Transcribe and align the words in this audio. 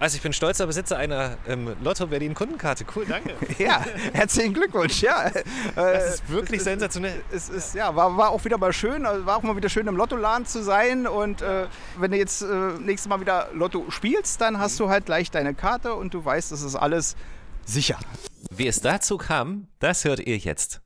Also 0.00 0.16
ich 0.16 0.22
bin 0.22 0.32
stolzer 0.32 0.66
Besitzer 0.66 0.96
einer 0.96 1.36
ähm, 1.46 1.76
Lotto 1.84 2.06
Berlin 2.06 2.32
Kundenkarte. 2.32 2.86
Cool, 2.96 3.04
danke. 3.06 3.34
ja, 3.62 3.84
herzlichen 4.14 4.54
Glückwunsch. 4.54 5.02
Ja, 5.02 5.30
das 5.76 6.14
ist 6.14 6.30
wirklich 6.30 6.62
sensationell. 6.62 7.22
Es 7.30 7.50
ist 7.50 7.74
ja 7.74 7.94
war, 7.94 8.16
war 8.16 8.30
auch 8.30 8.42
wieder 8.46 8.56
mal 8.56 8.72
schön, 8.72 9.04
also 9.04 9.26
war 9.26 9.36
auch 9.36 9.42
mal 9.42 9.56
wieder 9.56 9.68
schön 9.68 9.86
im 9.86 9.96
Lottoladen 9.96 10.46
zu 10.46 10.62
sein 10.62 11.06
und 11.06 11.42
äh, 11.42 11.66
wenn 11.98 12.12
du 12.12 12.16
jetzt 12.16 12.40
äh, 12.40 12.46
nächstes 12.80 13.10
Mal 13.10 13.20
wieder 13.20 13.50
Lotto 13.52 13.90
spielst, 13.90 14.40
dann 14.40 14.58
hast 14.58 14.80
du 14.80 14.88
halt 14.88 15.04
gleich 15.04 15.30
deine 15.30 15.52
Karte 15.52 15.94
und 15.94 16.14
du 16.14 16.24
weißt, 16.24 16.50
das 16.50 16.62
ist 16.62 16.76
alles 16.76 17.14
sicher. 17.66 17.98
Wie 18.50 18.66
es 18.66 18.80
dazu 18.80 19.18
kam, 19.18 19.68
das 19.80 20.04
hört 20.06 20.20
ihr 20.20 20.38
jetzt. 20.38 20.80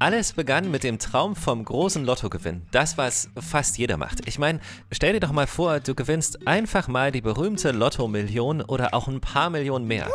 Alles 0.00 0.32
begann 0.32 0.70
mit 0.70 0.84
dem 0.84 1.00
Traum 1.00 1.34
vom 1.34 1.64
großen 1.64 2.04
Lottogewinn. 2.04 2.62
Das, 2.70 2.96
was 2.96 3.30
fast 3.36 3.78
jeder 3.78 3.96
macht. 3.96 4.28
Ich 4.28 4.38
meine, 4.38 4.60
stell 4.92 5.12
dir 5.12 5.18
doch 5.18 5.32
mal 5.32 5.48
vor, 5.48 5.80
du 5.80 5.96
gewinnst 5.96 6.46
einfach 6.46 6.86
mal 6.86 7.10
die 7.10 7.20
berühmte 7.20 7.72
Lotto-Million 7.72 8.62
oder 8.62 8.94
auch 8.94 9.08
ein 9.08 9.20
paar 9.20 9.50
Millionen 9.50 9.88
mehr. 9.88 10.08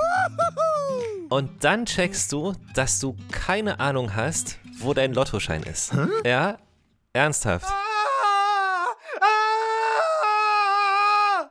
Und 1.30 1.66
dann 1.66 1.86
checkst 1.86 2.32
du, 2.32 2.54
dass 2.74 3.02
du 3.02 3.18
keine 3.32 3.82
Ahnung 3.82 4.16
hast, 4.16 4.58
wo 4.80 4.94
dein 4.94 5.14
Lottoschein 5.14 5.64
ist. 5.64 5.92
Ja, 6.24 6.60
ernsthaft. 7.12 7.68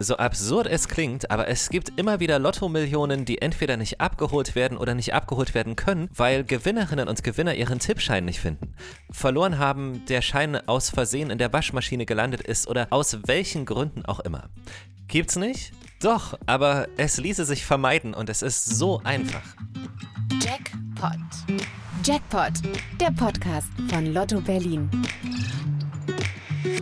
So 0.03 0.17
absurd 0.17 0.67
es 0.67 0.89
klingt, 0.89 1.31
aber 1.31 1.47
es 1.47 1.69
gibt 1.69 1.93
immer 1.97 2.19
wieder 2.19 2.41
Lotto-Millionen, 2.41 3.25
die 3.25 3.41
entweder 3.41 3.77
nicht 3.77 4.01
abgeholt 4.01 4.57
werden 4.57 4.77
oder 4.77 4.97
nicht 4.97 5.15
abgeholt 5.15 5.55
werden 5.55 5.77
können, 5.77 6.11
weil 6.17 6.43
Gewinnerinnen 6.43 7.07
und 7.07 7.23
Gewinner 7.23 7.55
ihren 7.55 7.79
Tippschein 7.79 8.25
nicht 8.25 8.41
finden. 8.41 8.75
Verloren 9.13 9.59
haben, 9.59 10.05
der 10.07 10.21
Schein 10.21 10.57
aus 10.67 10.91
Versehen 10.91 11.31
in 11.31 11.39
der 11.39 11.53
Waschmaschine 11.53 12.05
gelandet 12.05 12.41
ist 12.41 12.67
oder 12.67 12.89
aus 12.91 13.17
welchen 13.27 13.65
Gründen 13.65 14.05
auch 14.05 14.19
immer. 14.19 14.49
Gibt's 15.07 15.37
nicht? 15.37 15.73
Doch, 16.01 16.37
aber 16.47 16.89
es 16.97 17.19
ließe 17.19 17.45
sich 17.45 17.65
vermeiden 17.65 18.13
und 18.13 18.29
es 18.29 18.43
ist 18.43 18.65
so 18.65 19.01
einfach. 19.05 19.55
Jackpot. 20.43 21.21
Jackpot, 22.03 22.55
der 23.01 23.13
Podcast 23.13 23.69
von 23.89 24.13
Lotto 24.13 24.41
Berlin. 24.41 24.91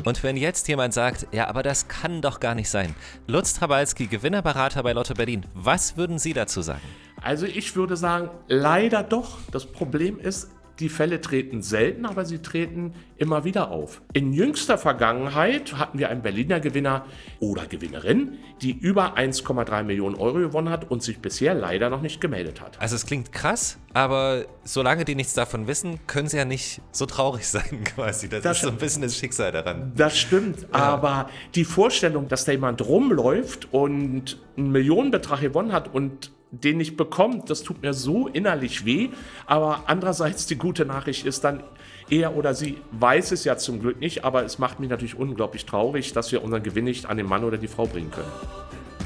Und 0.05 0.23
wenn 0.23 0.37
jetzt 0.37 0.69
jemand 0.69 0.95
sagt, 0.95 1.27
ja, 1.33 1.49
aber 1.49 1.63
das 1.63 1.89
kann 1.89 2.23
doch 2.23 2.41
gar 2.41 2.55
nicht 2.55 2.69
sein. 2.69 2.95
Lutz 3.27 3.55
Trabalski, 3.55 4.07
Gewinnerberater 4.07 4.83
bei 4.83 4.93
Lotto 4.93 5.15
Berlin, 5.15 5.47
was 5.55 5.97
würden 5.97 6.19
Sie 6.19 6.33
dazu 6.33 6.63
sagen? 6.63 6.81
Also 7.23 7.47
ich 7.47 7.77
würde 7.77 7.97
sagen, 7.97 8.31
leider 8.49 9.03
doch. 9.03 9.39
Das 9.53 9.67
Problem 9.67 10.19
ist, 10.19 10.51
die 10.81 10.89
Fälle 10.89 11.21
treten 11.21 11.63
selten, 11.63 12.07
aber 12.07 12.25
sie 12.25 12.41
treten 12.41 12.95
immer 13.17 13.45
wieder 13.45 13.71
auf. 13.71 14.01
In 14.15 14.33
jüngster 14.33 14.79
Vergangenheit 14.79 15.75
hatten 15.79 15.99
wir 15.99 16.09
einen 16.09 16.23
Berliner 16.23 16.59
Gewinner 16.59 17.05
oder 17.39 17.67
Gewinnerin, 17.67 18.39
die 18.63 18.73
über 18.73 19.17
1,3 19.17 19.83
Millionen 19.83 20.17
Euro 20.17 20.39
gewonnen 20.39 20.71
hat 20.71 20.91
und 20.91 21.03
sich 21.03 21.21
bisher 21.21 21.55
leider 21.55 21.91
noch 21.91 22.01
nicht 22.01 22.21
gemeldet 22.21 22.61
hat. 22.61 22.81
Also 22.81 22.97
es 22.97 23.05
klingt 23.05 23.31
krass, 23.31 23.79
aber 23.93 24.47
solange 24.65 25.05
die 25.05 25.15
nichts 25.15 25.35
davon 25.35 25.67
wissen, 25.67 26.01
können 26.07 26.29
sie 26.29 26.39
ja 26.39 26.45
nicht 26.45 26.81
so 26.93 27.05
traurig 27.05 27.47
sein 27.49 27.85
quasi. 27.85 28.29
Das, 28.29 28.43
das 28.43 28.57
ist 28.59 28.63
so 28.63 28.71
ein 28.71 28.77
bisschen 28.77 29.03
das 29.03 29.17
Schicksal 29.17 29.53
daran. 29.53 29.93
Das 29.97 30.19
stimmt, 30.19 30.63
ja. 30.63 30.69
aber 30.73 31.29
die 31.55 31.65
Vorstellung, 31.65 32.29
dass 32.29 32.47
da 32.47 32.53
jemand 32.53 32.87
rumläuft 32.87 33.69
und 33.73 34.41
einen 34.57 34.73
Millionenbetrag 34.73 35.41
gewonnen 35.41 35.73
hat 35.73 35.93
und 35.93 36.33
den 36.51 36.79
nicht 36.79 36.97
bekommt, 36.97 37.51
das 37.51 37.63
tut 37.63 37.83
mir 37.83 37.95
so 37.95 38.29
innerlich 38.29 38.85
weh. 38.85 39.11
Aber 39.47 39.85
andererseits 39.87 40.47
die 40.47 40.57
gute 40.57 40.85
Nachricht 40.85 41.27
ist 41.27 41.45
dann, 41.45 41.63
er 42.11 42.37
oder 42.37 42.55
sie 42.55 42.79
weiß 42.93 43.33
es 43.33 43.45
ja 43.45 43.57
zum 43.57 43.81
Glück 43.81 44.01
nicht, 44.01 44.25
aber 44.25 44.45
es 44.45 44.59
macht 44.59 44.81
mich 44.81 44.91
natürlich 44.91 45.17
unglaublich 45.17 45.65
traurig, 45.65 46.13
dass 46.13 46.33
wir 46.33 46.43
unseren 46.43 46.63
Gewinn 46.63 46.85
nicht 46.85 47.07
an 47.07 47.17
den 47.17 47.27
Mann 47.27 47.45
oder 47.45 47.57
die 47.57 47.69
Frau 47.69 47.87
bringen 47.87 48.11
können. 48.11 48.31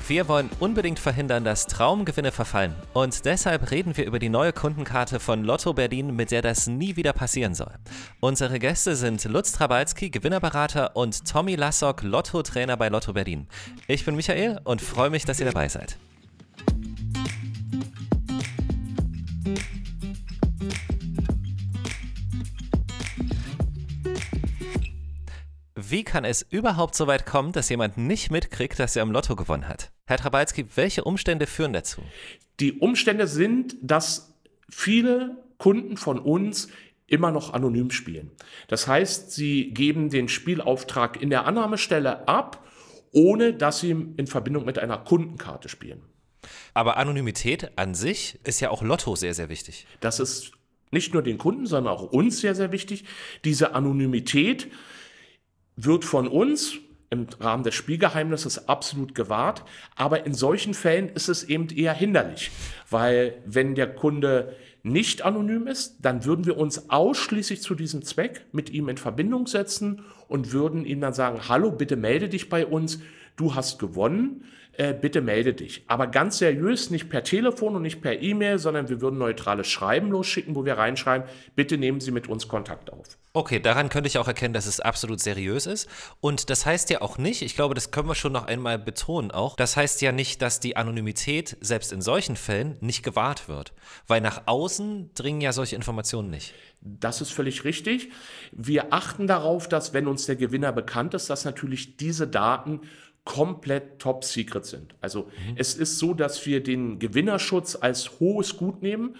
Wir 0.06 0.28
wollen 0.28 0.50
unbedingt 0.60 0.98
verhindern, 0.98 1.44
dass 1.44 1.66
Traumgewinne 1.66 2.30
verfallen. 2.30 2.74
Und 2.92 3.24
deshalb 3.24 3.70
reden 3.70 3.96
wir 3.96 4.04
über 4.04 4.18
die 4.18 4.28
neue 4.28 4.52
Kundenkarte 4.52 5.18
von 5.18 5.44
Lotto 5.44 5.72
Berlin, 5.72 6.14
mit 6.14 6.30
der 6.30 6.42
das 6.42 6.66
nie 6.66 6.96
wieder 6.96 7.14
passieren 7.14 7.54
soll. 7.54 7.72
Unsere 8.20 8.58
Gäste 8.58 8.96
sind 8.96 9.24
Lutz 9.24 9.52
Trabalski, 9.52 10.10
Gewinnerberater 10.10 10.94
und 10.94 11.26
Tommy 11.26 11.54
Lassock, 11.54 12.02
Lotto-Trainer 12.02 12.76
bei 12.76 12.90
Lotto 12.90 13.14
Berlin. 13.14 13.46
Ich 13.86 14.04
bin 14.04 14.14
Michael 14.14 14.60
und 14.64 14.82
freue 14.82 15.08
mich, 15.08 15.24
dass 15.24 15.40
ihr 15.40 15.46
dabei 15.46 15.68
seid. 15.70 15.96
Wie 25.94 26.02
kann 26.02 26.24
es 26.24 26.42
überhaupt 26.50 26.96
so 26.96 27.06
weit 27.06 27.24
kommen, 27.24 27.52
dass 27.52 27.68
jemand 27.68 27.96
nicht 27.96 28.28
mitkriegt, 28.28 28.80
dass 28.80 28.96
er 28.96 29.04
am 29.04 29.12
Lotto 29.12 29.36
gewonnen 29.36 29.68
hat? 29.68 29.92
Herr 30.06 30.16
Trabalski, 30.16 30.66
welche 30.74 31.04
Umstände 31.04 31.46
führen 31.46 31.72
dazu? 31.72 32.02
Die 32.58 32.72
Umstände 32.72 33.28
sind, 33.28 33.76
dass 33.80 34.34
viele 34.68 35.36
Kunden 35.56 35.96
von 35.96 36.18
uns 36.18 36.66
immer 37.06 37.30
noch 37.30 37.52
anonym 37.52 37.92
spielen. 37.92 38.32
Das 38.66 38.88
heißt, 38.88 39.30
sie 39.30 39.72
geben 39.72 40.10
den 40.10 40.28
Spielauftrag 40.28 41.22
in 41.22 41.30
der 41.30 41.46
Annahmestelle 41.46 42.26
ab, 42.26 42.66
ohne 43.12 43.54
dass 43.54 43.78
sie 43.78 43.90
in 43.90 44.26
Verbindung 44.26 44.64
mit 44.64 44.80
einer 44.80 44.98
Kundenkarte 44.98 45.68
spielen. 45.68 46.02
Aber 46.72 46.96
Anonymität 46.96 47.78
an 47.78 47.94
sich 47.94 48.40
ist 48.42 48.58
ja 48.58 48.70
auch 48.70 48.82
Lotto 48.82 49.14
sehr, 49.14 49.32
sehr 49.34 49.48
wichtig. 49.48 49.86
Das 50.00 50.18
ist 50.18 50.54
nicht 50.90 51.14
nur 51.14 51.22
den 51.22 51.38
Kunden, 51.38 51.66
sondern 51.66 51.94
auch 51.94 52.02
uns 52.02 52.40
sehr, 52.40 52.56
sehr 52.56 52.72
wichtig. 52.72 53.04
Diese 53.44 53.76
Anonymität 53.76 54.72
wird 55.76 56.04
von 56.04 56.28
uns 56.28 56.78
im 57.10 57.26
Rahmen 57.40 57.62
des 57.62 57.74
Spielgeheimnisses 57.74 58.68
absolut 58.68 59.14
gewahrt. 59.14 59.64
Aber 59.96 60.26
in 60.26 60.34
solchen 60.34 60.74
Fällen 60.74 61.08
ist 61.08 61.28
es 61.28 61.44
eben 61.44 61.68
eher 61.68 61.94
hinderlich, 61.94 62.50
weil 62.90 63.42
wenn 63.46 63.74
der 63.74 63.94
Kunde 63.94 64.56
nicht 64.82 65.22
anonym 65.22 65.66
ist, 65.66 65.96
dann 66.02 66.24
würden 66.26 66.44
wir 66.44 66.58
uns 66.58 66.90
ausschließlich 66.90 67.62
zu 67.62 67.74
diesem 67.74 68.02
Zweck 68.02 68.44
mit 68.52 68.68
ihm 68.68 68.88
in 68.90 68.98
Verbindung 68.98 69.46
setzen 69.46 70.04
und 70.28 70.52
würden 70.52 70.84
ihm 70.84 71.00
dann 71.00 71.14
sagen, 71.14 71.40
hallo, 71.48 71.70
bitte 71.70 71.96
melde 71.96 72.28
dich 72.28 72.48
bei 72.48 72.66
uns, 72.66 73.00
du 73.36 73.54
hast 73.54 73.78
gewonnen 73.78 74.44
äh, 74.76 74.92
bitte 74.92 75.20
melde 75.20 75.54
dich. 75.54 75.84
Aber 75.86 76.06
ganz 76.06 76.38
seriös, 76.38 76.90
nicht 76.90 77.08
per 77.08 77.22
Telefon 77.22 77.76
und 77.76 77.82
nicht 77.82 78.00
per 78.00 78.20
E-Mail, 78.20 78.58
sondern 78.58 78.88
wir 78.88 79.00
würden 79.00 79.18
neutrales 79.18 79.68
Schreiben 79.68 80.10
losschicken, 80.10 80.54
wo 80.54 80.64
wir 80.64 80.78
reinschreiben, 80.78 81.28
bitte 81.54 81.78
nehmen 81.78 82.00
Sie 82.00 82.10
mit 82.10 82.28
uns 82.28 82.48
Kontakt 82.48 82.92
auf. 82.92 83.06
Okay, 83.32 83.60
daran 83.60 83.88
könnte 83.88 84.06
ich 84.08 84.18
auch 84.18 84.28
erkennen, 84.28 84.54
dass 84.54 84.66
es 84.66 84.80
absolut 84.80 85.20
seriös 85.20 85.66
ist. 85.66 85.88
Und 86.20 86.50
das 86.50 86.66
heißt 86.66 86.90
ja 86.90 87.02
auch 87.02 87.18
nicht, 87.18 87.42
ich 87.42 87.56
glaube, 87.56 87.74
das 87.74 87.90
können 87.90 88.08
wir 88.08 88.14
schon 88.14 88.32
noch 88.32 88.46
einmal 88.46 88.78
betonen 88.78 89.30
auch, 89.30 89.56
das 89.56 89.76
heißt 89.76 90.02
ja 90.02 90.12
nicht, 90.12 90.42
dass 90.42 90.60
die 90.60 90.76
Anonymität 90.76 91.56
selbst 91.60 91.92
in 91.92 92.00
solchen 92.00 92.36
Fällen 92.36 92.76
nicht 92.80 93.02
gewahrt 93.02 93.48
wird. 93.48 93.72
Weil 94.06 94.20
nach 94.20 94.42
außen 94.46 95.10
dringen 95.14 95.40
ja 95.40 95.52
solche 95.52 95.76
Informationen 95.76 96.30
nicht. 96.30 96.54
Das 96.84 97.22
ist 97.22 97.32
völlig 97.32 97.64
richtig. 97.64 98.10
Wir 98.52 98.92
achten 98.92 99.26
darauf, 99.26 99.68
dass 99.68 99.94
wenn 99.94 100.06
uns 100.06 100.26
der 100.26 100.36
Gewinner 100.36 100.70
bekannt 100.70 101.14
ist, 101.14 101.30
dass 101.30 101.46
natürlich 101.46 101.96
diese 101.96 102.28
Daten 102.28 102.82
komplett 103.24 103.98
top 104.00 104.22
secret 104.22 104.66
sind. 104.66 104.94
Also 105.00 105.22
mhm. 105.22 105.54
es 105.56 105.74
ist 105.74 105.98
so, 105.98 106.12
dass 106.12 106.44
wir 106.44 106.62
den 106.62 106.98
Gewinnerschutz 106.98 107.74
als 107.80 108.20
hohes 108.20 108.58
Gut 108.58 108.82
nehmen. 108.82 109.16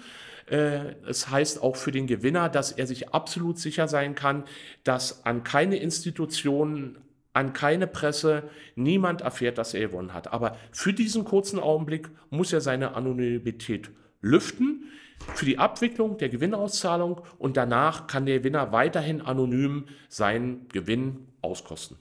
Äh, 0.47 0.95
es 1.09 1.31
heißt 1.31 1.63
auch 1.63 1.77
für 1.77 1.91
den 1.91 2.07
Gewinner, 2.07 2.51
dass 2.51 2.71
er 2.71 2.87
sich 2.87 3.15
absolut 3.15 3.59
sicher 3.59 3.89
sein 3.89 4.15
kann, 4.15 4.45
dass 4.85 5.25
an 5.25 5.43
keine 5.43 5.77
Institution, 5.77 6.99
an 7.33 7.55
keine 7.55 7.87
Presse 7.87 8.43
niemand 8.77 9.23
erfährt, 9.23 9.57
dass 9.57 9.73
er 9.73 9.89
gewonnen 9.89 10.13
hat. 10.13 10.35
Aber 10.35 10.59
für 10.71 10.93
diesen 10.93 11.25
kurzen 11.25 11.59
Augenblick 11.59 12.11
muss 12.29 12.53
er 12.53 12.61
seine 12.61 12.95
Anonymität 12.95 13.89
lüften 14.21 14.85
für 15.35 15.45
die 15.45 15.59
Abwicklung 15.59 16.19
der 16.19 16.29
Gewinnauszahlung 16.29 17.21
und 17.39 17.57
danach 17.57 18.07
kann 18.07 18.27
der 18.27 18.39
Gewinner 18.39 18.73
weiterhin 18.73 19.21
anonym 19.21 19.87
seinen 20.09 20.69
Gewinn 20.69 21.29
auskosten. 21.41 21.97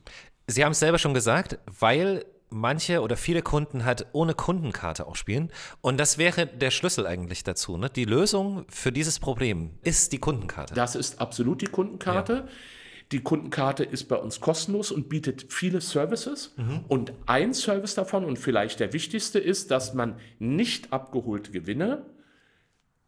Sie 0.48 0.64
haben 0.64 0.74
es 0.74 0.80
selber 0.80 0.98
schon 0.98 1.14
gesagt, 1.14 1.58
weil 1.80 2.26
manche 2.54 3.02
oder 3.02 3.18
viele 3.18 3.42
Kunden 3.42 3.86
halt 3.86 4.06
ohne 4.14 4.34
Kundenkarte 4.34 5.08
auch 5.08 5.16
spielen. 5.16 5.52
Und 5.82 6.00
das 6.00 6.18
wäre 6.18 6.46
der 6.46 6.72
Schlüssel 6.72 7.08
eigentlich 7.08 7.44
dazu. 7.44 7.78
Ne? 7.78 7.90
Die 7.90 8.06
Lösung 8.06 8.66
für 8.70 8.92
dieses 8.92 9.20
Problem 9.20 9.72
ist 9.84 10.14
die 10.14 10.20
Kundenkarte. 10.20 10.74
Das 10.76 10.96
ist 10.96 11.20
absolut 11.20 11.62
die 11.62 11.68
Kundenkarte. 11.68 12.34
Ja. 12.34 12.48
Die 13.12 13.22
Kundenkarte 13.22 13.84
ist 13.84 14.06
bei 14.06 14.16
uns 14.16 14.40
kostenlos 14.40 14.92
und 14.92 15.10
bietet 15.10 15.46
viele 15.50 15.82
Services. 15.82 16.54
Mhm. 16.58 16.86
Und 16.88 17.14
ein 17.26 17.54
Service 17.54 17.96
davon 17.96 18.24
und 18.24 18.40
vielleicht 18.40 18.80
der 18.80 18.94
wichtigste 18.94 19.40
ist, 19.40 19.72
dass 19.72 19.94
man 19.94 20.16
nicht 20.40 20.94
abgeholte 20.94 21.52
Gewinne 21.52 22.06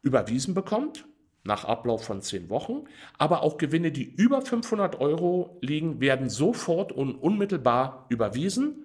überwiesen 0.05 0.53
bekommt 0.53 1.05
nach 1.43 1.65
Ablauf 1.65 2.03
von 2.03 2.21
zehn 2.21 2.49
Wochen. 2.49 2.85
Aber 3.17 3.43
auch 3.43 3.57
Gewinne, 3.57 3.91
die 3.91 4.03
über 4.03 4.41
500 4.41 4.99
Euro 4.99 5.57
liegen, 5.61 5.99
werden 5.99 6.29
sofort 6.29 6.91
und 6.91 7.15
unmittelbar 7.15 8.05
überwiesen. 8.09 8.83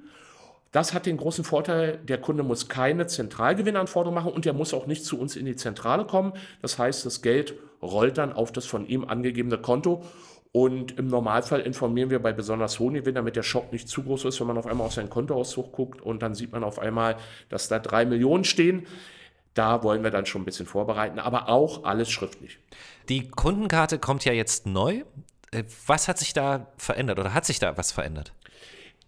Das 0.72 0.94
hat 0.94 1.06
den 1.06 1.16
großen 1.16 1.42
Vorteil, 1.42 1.98
der 1.98 2.20
Kunde 2.20 2.42
muss 2.42 2.68
keine 2.68 3.06
Zentralgewinnanforderung 3.06 4.14
machen 4.14 4.32
und 4.32 4.46
er 4.46 4.52
muss 4.52 4.72
auch 4.72 4.86
nicht 4.86 5.04
zu 5.04 5.18
uns 5.18 5.36
in 5.36 5.46
die 5.46 5.56
Zentrale 5.56 6.04
kommen. 6.04 6.32
Das 6.62 6.78
heißt, 6.78 7.04
das 7.06 7.22
Geld 7.22 7.54
rollt 7.82 8.18
dann 8.18 8.32
auf 8.32 8.52
das 8.52 8.66
von 8.66 8.86
ihm 8.86 9.04
angegebene 9.04 9.58
Konto 9.58 10.04
Und 10.52 10.98
im 10.98 11.06
Normalfall 11.06 11.60
informieren 11.60 12.10
wir 12.10 12.18
bei 12.20 12.32
besonders 12.32 12.80
hohen 12.80 12.94
Gewinnen, 12.94 13.16
damit 13.16 13.36
der 13.36 13.42
Schock 13.44 13.72
nicht 13.72 13.88
zu 13.88 14.02
groß 14.02 14.24
ist, 14.24 14.40
wenn 14.40 14.48
man 14.48 14.58
auf 14.58 14.66
einmal 14.66 14.86
auf 14.86 14.92
seinen 14.92 15.10
Kontoauszug 15.10 15.72
guckt 15.72 16.02
und 16.02 16.22
dann 16.22 16.34
sieht 16.34 16.50
man 16.52 16.64
auf 16.64 16.78
einmal, 16.80 17.16
dass 17.48 17.68
da 17.68 17.78
drei 17.78 18.04
Millionen 18.04 18.44
stehen. 18.44 18.86
Da 19.60 19.82
wollen 19.82 20.02
wir 20.02 20.10
dann 20.10 20.24
schon 20.24 20.40
ein 20.40 20.46
bisschen 20.46 20.64
vorbereiten, 20.64 21.18
aber 21.18 21.50
auch 21.50 21.84
alles 21.84 22.10
schriftlich. 22.10 22.58
Die 23.10 23.28
Kundenkarte 23.28 23.98
kommt 23.98 24.24
ja 24.24 24.32
jetzt 24.32 24.64
neu. 24.64 25.02
Äh, 25.50 25.64
was 25.86 26.08
hat 26.08 26.16
sich 26.16 26.32
da 26.32 26.68
verändert 26.78 27.18
oder 27.18 27.34
hat 27.34 27.44
sich 27.44 27.58
da 27.58 27.76
was 27.76 27.92
verändert? 27.92 28.32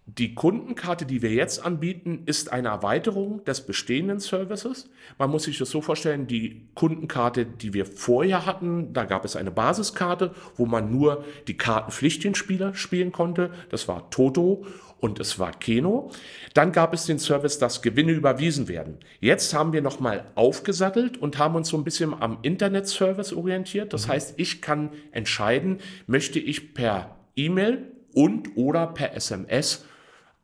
Die 0.05 0.35
Kundenkarte, 0.35 1.07
die 1.07 1.23
wir 1.23 1.31
jetzt 1.31 1.65
anbieten, 1.65 2.21
ist 2.27 2.51
eine 2.51 2.67
Erweiterung 2.67 3.43
des 3.45 3.65
bestehenden 3.65 4.19
Services. 4.19 4.91
Man 5.17 5.31
muss 5.31 5.45
sich 5.45 5.57
das 5.57 5.71
so 5.71 5.81
vorstellen, 5.81 6.27
die 6.27 6.67
Kundenkarte, 6.75 7.47
die 7.47 7.73
wir 7.73 7.87
vorher 7.87 8.45
hatten, 8.45 8.93
da 8.93 9.05
gab 9.05 9.25
es 9.25 9.35
eine 9.35 9.49
Basiskarte, 9.49 10.35
wo 10.55 10.67
man 10.67 10.91
nur 10.91 11.25
die 11.47 11.57
Kartenpflichtenspieler 11.57 12.75
spielen 12.75 13.11
konnte. 13.11 13.49
Das 13.69 13.87
war 13.87 14.11
Toto 14.11 14.67
und 15.03 15.19
es 15.19 15.37
war 15.37 15.51
Keno. 15.51 16.11
Dann 16.53 16.71
gab 16.71 16.93
es 16.93 17.05
den 17.05 17.19
Service, 17.19 17.59
dass 17.59 17.81
Gewinne 17.81 18.13
überwiesen 18.13 18.69
werden. 18.69 18.99
Jetzt 19.19 19.53
haben 19.53 19.73
wir 19.73 19.81
nochmal 19.81 20.31
aufgesattelt 20.35 21.17
und 21.17 21.37
haben 21.37 21.55
uns 21.55 21.67
so 21.67 21.77
ein 21.77 21.83
bisschen 21.83 22.13
am 22.13 22.37
Internetservice 22.41 23.33
orientiert. 23.33 23.91
Das 23.91 24.07
mhm. 24.07 24.11
heißt, 24.13 24.33
ich 24.37 24.61
kann 24.61 24.91
entscheiden, 25.11 25.79
möchte 26.07 26.39
ich 26.39 26.73
per 26.73 27.17
E-Mail 27.35 27.91
und 28.13 28.55
oder 28.55 28.87
per 28.87 29.13
SMS 29.13 29.83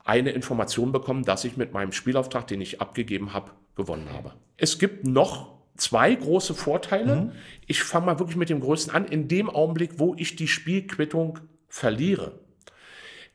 eine 0.04 0.32
Information 0.32 0.92
bekommen, 0.92 1.24
dass 1.24 1.46
ich 1.46 1.56
mit 1.56 1.72
meinem 1.72 1.94
Spielauftrag, 1.94 2.46
den 2.48 2.60
ich 2.60 2.82
abgegeben 2.82 3.32
habe, 3.32 3.52
gewonnen 3.78 4.10
habe. 4.12 4.34
Es 4.58 4.78
gibt 4.78 5.08
noch 5.08 5.54
zwei 5.78 6.14
große 6.14 6.54
Vorteile. 6.54 7.16
Mhm. 7.16 7.32
Ich 7.66 7.82
fange 7.82 8.08
mal 8.08 8.20
wirklich 8.20 8.36
mit 8.36 8.50
dem 8.50 8.60
größten 8.60 8.94
an. 8.94 9.06
In 9.06 9.30
dem 9.30 9.50
Augenblick, 9.50 10.00
wo 10.00 10.16
ich 10.18 10.36
die 10.36 10.50
Spielquittung 10.50 11.40
verliere, 11.70 12.42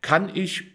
kann 0.02 0.30
ich 0.34 0.73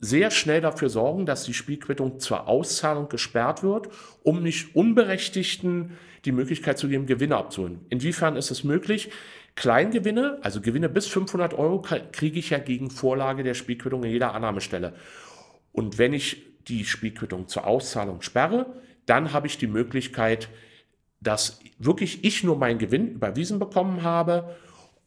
sehr 0.00 0.30
schnell 0.30 0.62
dafür 0.62 0.88
sorgen, 0.88 1.26
dass 1.26 1.44
die 1.44 1.54
Spielquittung 1.54 2.20
zur 2.20 2.48
Auszahlung 2.48 3.08
gesperrt 3.08 3.62
wird, 3.62 3.88
um 4.22 4.42
nicht 4.42 4.74
Unberechtigten 4.74 5.98
die 6.24 6.32
Möglichkeit 6.32 6.78
zu 6.78 6.88
geben, 6.88 7.06
Gewinne 7.06 7.36
abzuholen. 7.36 7.80
Inwiefern 7.90 8.36
ist 8.36 8.50
es 8.50 8.64
möglich? 8.64 9.10
Kleingewinne, 9.56 10.38
also 10.42 10.60
Gewinne 10.60 10.88
bis 10.88 11.06
500 11.06 11.54
Euro, 11.54 11.84
kriege 12.12 12.38
ich 12.38 12.50
ja 12.50 12.58
gegen 12.58 12.90
Vorlage 12.90 13.42
der 13.42 13.54
Spielquittung 13.54 14.04
in 14.04 14.10
jeder 14.10 14.34
Annahmestelle. 14.34 14.94
Und 15.72 15.98
wenn 15.98 16.14
ich 16.14 16.46
die 16.68 16.84
Spielquittung 16.84 17.48
zur 17.48 17.66
Auszahlung 17.66 18.22
sperre, 18.22 18.74
dann 19.06 19.32
habe 19.32 19.46
ich 19.46 19.58
die 19.58 19.66
Möglichkeit, 19.66 20.48
dass 21.20 21.60
wirklich 21.78 22.24
ich 22.24 22.42
nur 22.42 22.56
meinen 22.56 22.78
Gewinn 22.78 23.12
überwiesen 23.12 23.58
bekommen 23.58 24.02
habe. 24.02 24.56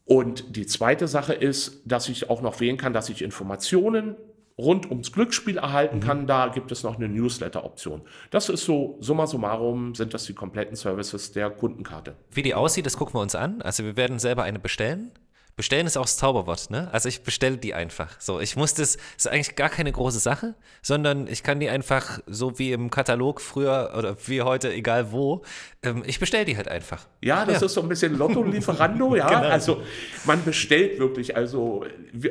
Und 0.06 0.56
die 0.56 0.68
zweite 0.68 1.08
Sache 1.08 1.34
ist, 1.34 1.82
dass 1.86 2.10
ich 2.10 2.30
auch 2.30 2.42
noch 2.42 2.60
wählen 2.60 2.78
kann, 2.78 2.94
dass 2.94 3.10
ich 3.10 3.22
Informationen 3.22 4.16
rund 4.58 4.90
ums 4.90 5.12
Glücksspiel 5.12 5.58
erhalten 5.58 5.98
mhm. 5.98 6.02
kann. 6.02 6.28
Da 6.28 6.48
gibt 6.48 6.72
es 6.72 6.84
noch 6.84 6.98
eine 6.98 7.10
Newsletter-Option. 7.10 8.02
Das 8.30 8.50
ist 8.50 8.66
so, 8.66 8.98
summa 9.00 9.28
summarum 9.28 9.96
sind 9.96 10.14
das 10.14 10.26
die 10.26 10.34
kompletten 10.34 10.76
Services 10.76 11.32
der 11.32 11.50
Kundenkarte. 11.50 12.16
Wie 12.32 12.44
die 12.44 12.54
aussieht, 12.54 12.86
das 12.86 12.98
gucken 12.98 13.16
wir 13.16 13.22
uns 13.22 13.36
an. 13.36 13.62
Also 13.62 13.84
wir 13.84 13.98
werden 13.98 14.20
selber 14.20 14.44
eine 14.44 14.60
bestellen. 14.60 15.12
Bestellen 15.56 15.86
ist 15.86 15.98
auch 15.98 16.04
das 16.04 16.18
Zauberwort, 16.18 16.72
ne? 16.72 16.90
Also 16.92 17.10
ich 17.10 17.22
bestelle 17.22 17.58
die 17.58 17.76
einfach. 17.76 18.20
So, 18.20 18.40
ich 18.40 18.56
muss 18.56 18.74
das, 18.74 18.98
ist 19.18 19.28
eigentlich 19.28 19.56
gar 19.56 19.70
keine 19.70 19.92
große 19.92 20.18
Sache, 20.18 20.56
sondern 20.82 21.28
ich 21.28 21.44
kann 21.44 21.60
die 21.60 21.70
einfach 21.70 22.20
so 22.26 22.58
wie 22.58 22.72
im 22.72 22.90
Katalog 22.90 23.40
früher 23.40 23.94
oder 23.96 24.16
wie 24.26 24.42
heute, 24.42 24.74
egal 24.74 25.12
wo, 25.12 25.44
ähm, 25.84 26.02
ich 26.08 26.20
bestelle 26.20 26.46
die 26.46 26.58
halt 26.58 26.68
einfach. 26.68 27.06
Ja, 27.22 27.46
das 27.46 27.62
ja. 27.62 27.68
ist 27.68 27.74
so 27.74 27.82
ein 27.82 27.90
bisschen 27.90 28.18
Lotto-Lieferando, 28.18 29.16
ja. 29.16 29.28
genau. 29.28 29.42
Also 29.42 29.84
man 30.26 30.44
bestellt 30.44 30.98
wirklich, 30.98 31.36
also 31.36 31.86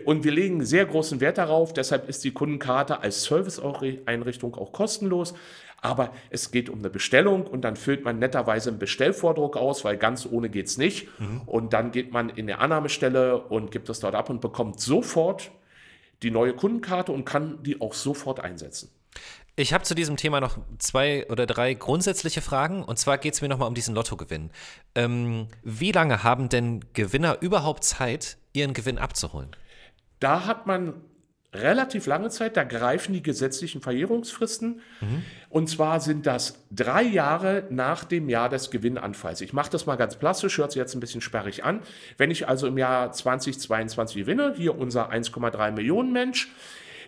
und 0.05 0.25
wir 0.25 0.33
legen 0.33 0.65
sehr 0.65 0.85
großen 0.87 1.21
Wert 1.21 1.39
darauf, 1.39 1.73
deshalb 1.73 2.09
ist 2.09 2.25
die 2.25 2.33
Kundenkarte 2.33 3.01
als 3.03 3.23
Serviceeinrichtung 3.23 4.57
auch 4.57 4.73
kostenlos. 4.73 5.35
Aber 5.83 6.13
es 6.31 6.53
geht 6.53 6.71
um 6.71 6.79
eine 6.79 6.91
Bestellung 6.91 7.45
und 7.45 7.63
dann 7.63 7.75
füllt 7.75 8.05
man 8.05 8.21
netterweise 8.21 8.71
einen 8.71 8.79
Bestellvordruck 8.79 9.57
aus, 9.57 9.85
weil 9.85 9.97
ganz 9.99 10.27
ohne 10.31 10.49
geht 10.49 10.69
es 10.69 10.79
nicht. 10.79 11.09
Mhm. 11.19 11.43
Und 11.45 11.73
dann 11.73 11.91
geht 11.91 12.13
man 12.13 12.31
in 12.31 12.47
die 12.47 12.55
Annahmestelle 12.55 13.39
und 13.39 13.73
gibt 13.73 13.89
es 13.89 13.99
dort 13.99 14.15
ab 14.15 14.31
und 14.31 14.41
bekommt 14.41 14.81
sofort 14.81 15.51
die 16.23 16.31
neue 16.31 16.55
Kundenkarte 16.55 17.11
und 17.11 17.25
kann 17.25 17.65
die 17.65 17.81
auch 17.81 17.95
sofort 17.95 18.39
einsetzen. 18.39 18.91
Ich 19.57 19.75
habe 19.75 19.85
zu 19.85 19.95
diesem 19.95 20.17
Thema 20.17 20.41
noch 20.41 20.57
zwei 20.79 21.29
oder 21.29 21.47
drei 21.47 21.75
grundsätzliche 21.75 22.41
Fragen. 22.41 22.85
Und 22.85 22.99
zwar 22.99 23.19
geht 23.19 23.35
es 23.35 23.43
mir 23.43 23.49
nochmal 23.49 23.69
um 23.69 23.75
diesen 23.75 23.95
Lottogewinn. 23.95 24.51
Ähm, 24.95 25.49
wie 25.63 25.93
lange 25.93 26.23
haben 26.23 26.49
denn 26.49 26.85
Gewinner 26.95 27.39
überhaupt 27.43 27.85
Zeit, 27.85 28.39
ihren 28.53 28.73
Gewinn 28.73 28.99
abzuholen? 28.99 29.55
Da 30.21 30.47
hat 30.47 30.67
man 30.67 30.95
relativ 31.55 32.07
lange 32.07 32.31
Zeit, 32.31 32.57
da 32.57 32.65
greifen 32.65 33.13
die 33.13 33.23
gesetzlichen 33.23 33.83
Verjährungsfristen. 33.83 34.81
Mhm. 35.01 35.23
Und 35.51 35.69
zwar 35.69 36.01
sind 36.01 36.27
das 36.27 36.65
drei 36.71 37.03
Jahre 37.03 37.65
nach 37.69 38.05
dem 38.05 38.29
Jahr 38.29 38.49
des 38.49 38.71
Gewinnanfalls. 38.71 39.41
Ich 39.43 39.53
mache 39.53 39.71
das 39.71 39.87
mal 39.87 39.97
ganz 39.97 40.17
plastisch, 40.17 40.59
hört 40.59 40.73
sich 40.73 40.81
jetzt 40.81 40.95
ein 40.95 41.01
bisschen 41.01 41.21
sperrig 41.21 41.65
an. 41.65 41.81
Wenn 42.17 42.31
ich 42.31 42.49
also 42.49 42.67
im 42.67 42.79
Jahr 42.79 43.13
2022 43.13 44.17
gewinne, 44.17 44.55
hier 44.57 44.79
unser 44.79 45.13
1,3 45.13 45.73
Millionen 45.73 46.13
Mensch, 46.13 46.51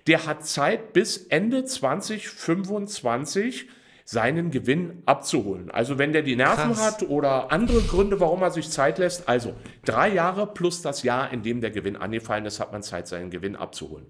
der 0.07 0.27
hat 0.27 0.45
Zeit 0.45 0.93
bis 0.93 1.17
Ende 1.17 1.65
2025 1.65 3.69
seinen 4.05 4.51
Gewinn 4.51 5.03
abzuholen. 5.07 5.71
Also 5.71 5.99
wenn 5.99 6.13
der 6.13 6.23
die 6.23 6.37
Nerven 6.37 6.75
Krass. 6.75 7.01
hat 7.01 7.03
oder 7.05 7.51
andere 7.51 7.81
Gründe, 7.83 8.21
warum 8.21 8.43
er 8.43 8.51
sich 8.51 8.71
Zeit 8.71 8.99
lässt, 8.99 9.29
also 9.29 9.55
drei 9.85 10.13
Jahre 10.13 10.47
plus 10.47 10.83
das 10.83 11.03
Jahr, 11.03 11.33
in 11.33 11.43
dem 11.43 11.61
der 11.61 11.71
Gewinn 11.71 11.97
angefallen 11.97 12.45
ist, 12.45 12.61
hat 12.61 12.71
man 12.73 12.83
Zeit, 12.83 13.09
seinen 13.09 13.31
Gewinn 13.31 13.57
abzuholen. 13.57 14.07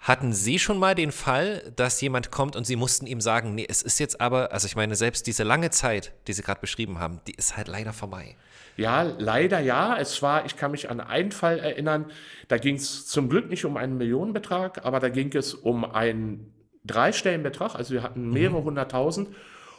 Hatten 0.00 0.32
Sie 0.32 0.58
schon 0.58 0.78
mal 0.78 0.94
den 0.94 1.10
Fall, 1.10 1.72
dass 1.74 2.00
jemand 2.00 2.30
kommt 2.30 2.56
und 2.56 2.66
Sie 2.66 2.76
mussten 2.76 3.06
ihm 3.06 3.20
sagen, 3.20 3.54
nee, 3.54 3.66
es 3.68 3.82
ist 3.82 3.98
jetzt 3.98 4.20
aber, 4.20 4.52
also 4.52 4.66
ich 4.66 4.76
meine, 4.76 4.94
selbst 4.94 5.26
diese 5.26 5.42
lange 5.42 5.70
Zeit, 5.70 6.12
die 6.26 6.32
Sie 6.32 6.42
gerade 6.42 6.60
beschrieben 6.60 7.00
haben, 7.00 7.20
die 7.26 7.34
ist 7.34 7.56
halt 7.56 7.68
leider 7.68 7.92
vorbei. 7.92 8.36
Ja, 8.76 9.02
leider 9.02 9.58
ja. 9.58 9.98
Es 9.98 10.22
war, 10.22 10.46
ich 10.46 10.56
kann 10.56 10.70
mich 10.70 10.88
an 10.88 11.00
einen 11.00 11.32
Fall 11.32 11.58
erinnern, 11.58 12.06
da 12.46 12.58
ging 12.58 12.76
es 12.76 13.06
zum 13.06 13.28
Glück 13.28 13.50
nicht 13.50 13.64
um 13.64 13.76
einen 13.76 13.98
Millionenbetrag, 13.98 14.84
aber 14.84 15.00
da 15.00 15.08
ging 15.08 15.34
es 15.34 15.52
um 15.52 15.84
einen 15.84 16.52
Dreistellenbetrag, 16.84 17.74
also 17.74 17.94
wir 17.94 18.02
hatten 18.02 18.30
mehrere 18.30 18.60
mhm. 18.60 18.64
hunderttausend. 18.64 19.28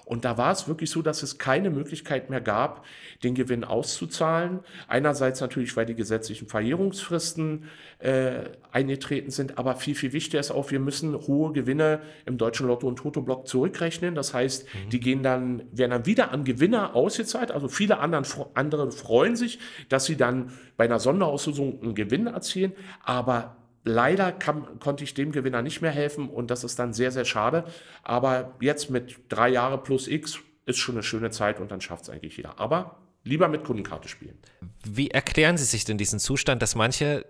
Und 0.10 0.26
da 0.26 0.40
war 0.40 0.52
es 0.52 0.68
wirklich 0.68 0.90
so, 0.90 1.04
dass 1.04 1.22
es 1.22 1.38
keine 1.38 1.70
Möglichkeit 1.70 2.32
mehr 2.32 2.42
gab, 2.42 2.84
den 3.24 3.36
Gewinn 3.36 3.64
auszuzahlen. 3.64 4.62
Einerseits 4.88 5.40
natürlich, 5.40 5.78
weil 5.78 5.86
die 5.86 5.94
gesetzlichen 5.94 6.48
Verjährungsfristen 6.48 7.66
äh, 8.00 8.46
eingetreten 8.72 9.30
sind, 9.30 9.60
aber 9.60 9.76
viel, 9.76 9.94
viel 9.94 10.12
wichtiger 10.12 10.40
ist 10.40 10.50
auch, 10.50 10.72
wir 10.72 10.80
müssen 10.80 11.14
hohe 11.16 11.54
Gewinne 11.54 12.02
im 12.26 12.40
deutschen 12.40 12.66
Lotto- 12.66 12.88
und 12.88 12.96
Toto-Block 12.96 13.48
zurückrechnen. 13.48 14.16
Das 14.16 14.34
heißt, 14.34 14.64
mhm. 14.64 14.90
die 14.90 15.00
gehen 15.00 15.22
dann, 15.22 15.62
werden 15.72 15.92
dann 15.92 16.06
wieder 16.08 16.32
an 16.32 16.44
Gewinner 16.44 16.96
ausgezahlt. 16.96 17.52
Also 17.52 17.68
viele 17.68 18.00
anderen, 18.00 18.26
andere 18.56 18.92
freuen 18.92 19.36
sich, 19.36 19.60
dass 19.90 20.06
sie 20.06 20.18
dann 20.18 20.52
bei 20.76 20.86
einer 20.86 21.00
Sonderauslösung 21.00 21.84
einen 21.84 21.94
Gewinn 21.94 22.26
erzielen, 22.26 22.74
aber 23.04 23.59
Leider 23.90 24.32
kann, 24.32 24.80
konnte 24.80 25.04
ich 25.04 25.16
dem 25.16 25.32
Gewinner 25.32 25.64
nicht 25.64 25.82
mehr 25.82 25.90
helfen 25.90 26.30
und 26.30 26.52
das 26.52 26.64
ist 26.64 26.78
dann 26.78 26.94
sehr, 26.94 27.12
sehr 27.12 27.26
schade. 27.26 27.64
Aber 28.04 28.56
jetzt 28.62 28.92
mit 28.92 29.20
drei 29.30 29.50
Jahre 29.50 29.82
plus 29.82 30.08
X 30.08 30.38
ist 30.68 30.78
schon 30.78 30.94
eine 30.94 31.02
schöne 31.02 31.32
Zeit 31.32 31.60
und 31.60 31.72
dann 31.72 31.82
schafft 31.82 32.04
es 32.04 32.10
eigentlich 32.12 32.38
jeder. 32.38 32.60
Aber 32.60 33.00
lieber 33.24 33.48
mit 33.48 33.64
Kundenkarte 33.64 34.08
spielen. 34.08 34.38
Wie 34.86 35.10
erklären 35.10 35.58
Sie 35.58 35.66
sich 35.66 35.86
denn 35.86 35.98
diesen 35.98 36.20
Zustand, 36.20 36.62
dass 36.62 36.76
manche 36.76 37.26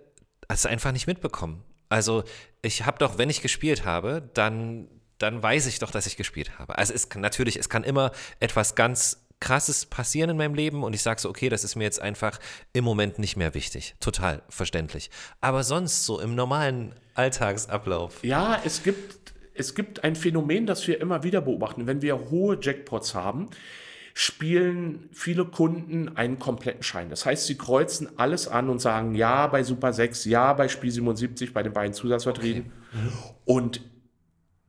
es 0.48 0.66
einfach 0.66 0.92
nicht 0.92 1.06
mitbekommen? 1.06 1.64
Also 1.88 2.24
ich 2.60 2.84
habe 2.84 2.98
doch, 2.98 3.16
wenn 3.16 3.30
ich 3.30 3.40
gespielt 3.40 3.86
habe, 3.86 4.28
dann, 4.34 4.86
dann 5.16 5.42
weiß 5.42 5.66
ich 5.66 5.78
doch, 5.78 5.90
dass 5.90 6.06
ich 6.06 6.18
gespielt 6.18 6.58
habe. 6.58 6.76
Also 6.76 6.92
es 6.92 7.08
kann 7.08 7.22
natürlich, 7.22 7.56
es 7.56 7.70
kann 7.70 7.84
immer 7.84 8.12
etwas 8.38 8.74
ganz 8.74 9.19
krasses 9.40 9.86
passieren 9.86 10.30
in 10.30 10.36
meinem 10.36 10.54
Leben 10.54 10.84
und 10.84 10.94
ich 10.94 11.02
sage 11.02 11.20
so, 11.20 11.28
okay, 11.28 11.48
das 11.48 11.64
ist 11.64 11.74
mir 11.74 11.84
jetzt 11.84 12.00
einfach 12.00 12.38
im 12.72 12.84
Moment 12.84 13.18
nicht 13.18 13.36
mehr 13.36 13.54
wichtig. 13.54 13.94
Total 13.98 14.42
verständlich. 14.48 15.10
Aber 15.40 15.64
sonst 15.64 16.04
so 16.04 16.20
im 16.20 16.34
normalen 16.34 16.94
Alltagsablauf. 17.14 18.22
Ja, 18.22 18.60
es 18.64 18.82
gibt, 18.82 19.32
es 19.54 19.74
gibt 19.74 20.04
ein 20.04 20.14
Phänomen, 20.14 20.66
das 20.66 20.86
wir 20.86 21.00
immer 21.00 21.22
wieder 21.22 21.40
beobachten. 21.40 21.86
Wenn 21.86 22.02
wir 22.02 22.30
hohe 22.30 22.58
Jackpots 22.60 23.14
haben, 23.14 23.48
spielen 24.12 25.08
viele 25.12 25.46
Kunden 25.46 26.16
einen 26.16 26.38
kompletten 26.38 26.82
Schein. 26.82 27.08
Das 27.08 27.24
heißt, 27.24 27.46
sie 27.46 27.56
kreuzen 27.56 28.18
alles 28.18 28.48
an 28.48 28.68
und 28.68 28.80
sagen 28.80 29.14
ja 29.14 29.46
bei 29.46 29.62
Super 29.62 29.92
6, 29.92 30.26
ja 30.26 30.52
bei 30.52 30.68
Spiel 30.68 30.90
77, 30.90 31.54
bei 31.54 31.62
den 31.62 31.72
beiden 31.72 31.94
Zusatzverträgen. 31.94 32.66
Okay. 32.66 33.02
Mhm. 33.02 33.12
Und 33.46 33.80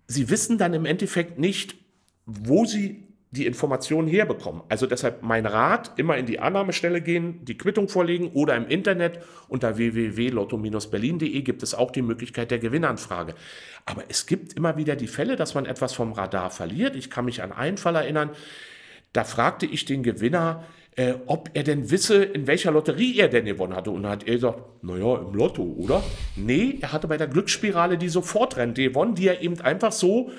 sie 0.08 0.30
wissen 0.30 0.58
dann 0.58 0.74
im 0.74 0.86
Endeffekt 0.86 1.40
nicht, 1.40 1.76
wo 2.26 2.66
sie 2.66 3.11
die 3.32 3.46
Informationen 3.46 4.10
herbekommen. 4.10 4.62
Also 4.68 4.86
deshalb 4.86 5.24
mein 5.24 5.46
Rat, 5.46 5.94
immer 5.96 6.18
in 6.18 6.26
die 6.26 6.40
Annahmestelle 6.40 7.02
gehen, 7.02 7.46
die 7.46 7.58
Quittung 7.58 7.88
vorlegen 7.88 8.32
oder 8.34 8.58
im 8.58 8.68
Internet 8.68 9.20
unter 9.48 9.78
www.lotto-berlin.de 9.78 11.42
gibt 11.42 11.64
es 11.64 11.74
auch 11.74 11.92
die 11.92 12.02
Möglichkeit 12.02 12.52
der 12.52 12.60
Gewinnanfrage. 12.60 13.34
Aber 13.86 14.04
es 14.10 14.26
gibt 14.26 14.54
immer 14.54 14.76
wieder 14.76 14.98
die 14.98 15.08
Fälle, 15.08 15.38
dass 15.38 15.56
man 15.56 15.66
etwas 15.66 15.94
vom 15.94 16.12
Radar 16.12 16.52
verliert. 16.52 16.96
Ich 16.98 17.10
kann 17.10 17.24
mich 17.24 17.42
an 17.42 17.54
einen 17.54 17.78
Fall 17.78 17.96
erinnern, 17.96 18.32
Da 19.14 19.26
fragte 19.26 19.66
ich 19.66 19.84
den 19.84 20.04
Gewinner, 20.04 20.64
äh, 20.96 21.16
ob 21.26 21.50
er 21.54 21.64
denn 21.64 21.90
wisse, 21.92 22.24
in 22.24 22.48
welcher 22.48 22.72
Lotterie 22.72 23.18
er 23.20 23.28
denn 23.28 23.46
gewonnen 23.46 23.76
hatte. 23.76 23.92
Und 23.92 24.04
dann 24.04 24.12
hat 24.14 24.24
er 24.28 24.36
gesagt, 24.36 24.84
naja, 24.84 25.18
im 25.18 25.34
Lotto, 25.34 25.64
oder? 25.64 26.04
Nee, 26.36 26.78
er 26.82 26.94
hatte 26.94 27.08
bei 27.08 27.18
der 27.18 27.28
Glücksspirale 27.28 27.98
die 27.98 28.10
Sofortrente 28.10 28.84
gewonnen, 28.84 29.16
die 29.16 29.28
er 29.28 29.42
eben 29.42 29.60
einfach 29.62 29.92
so, 29.92 30.32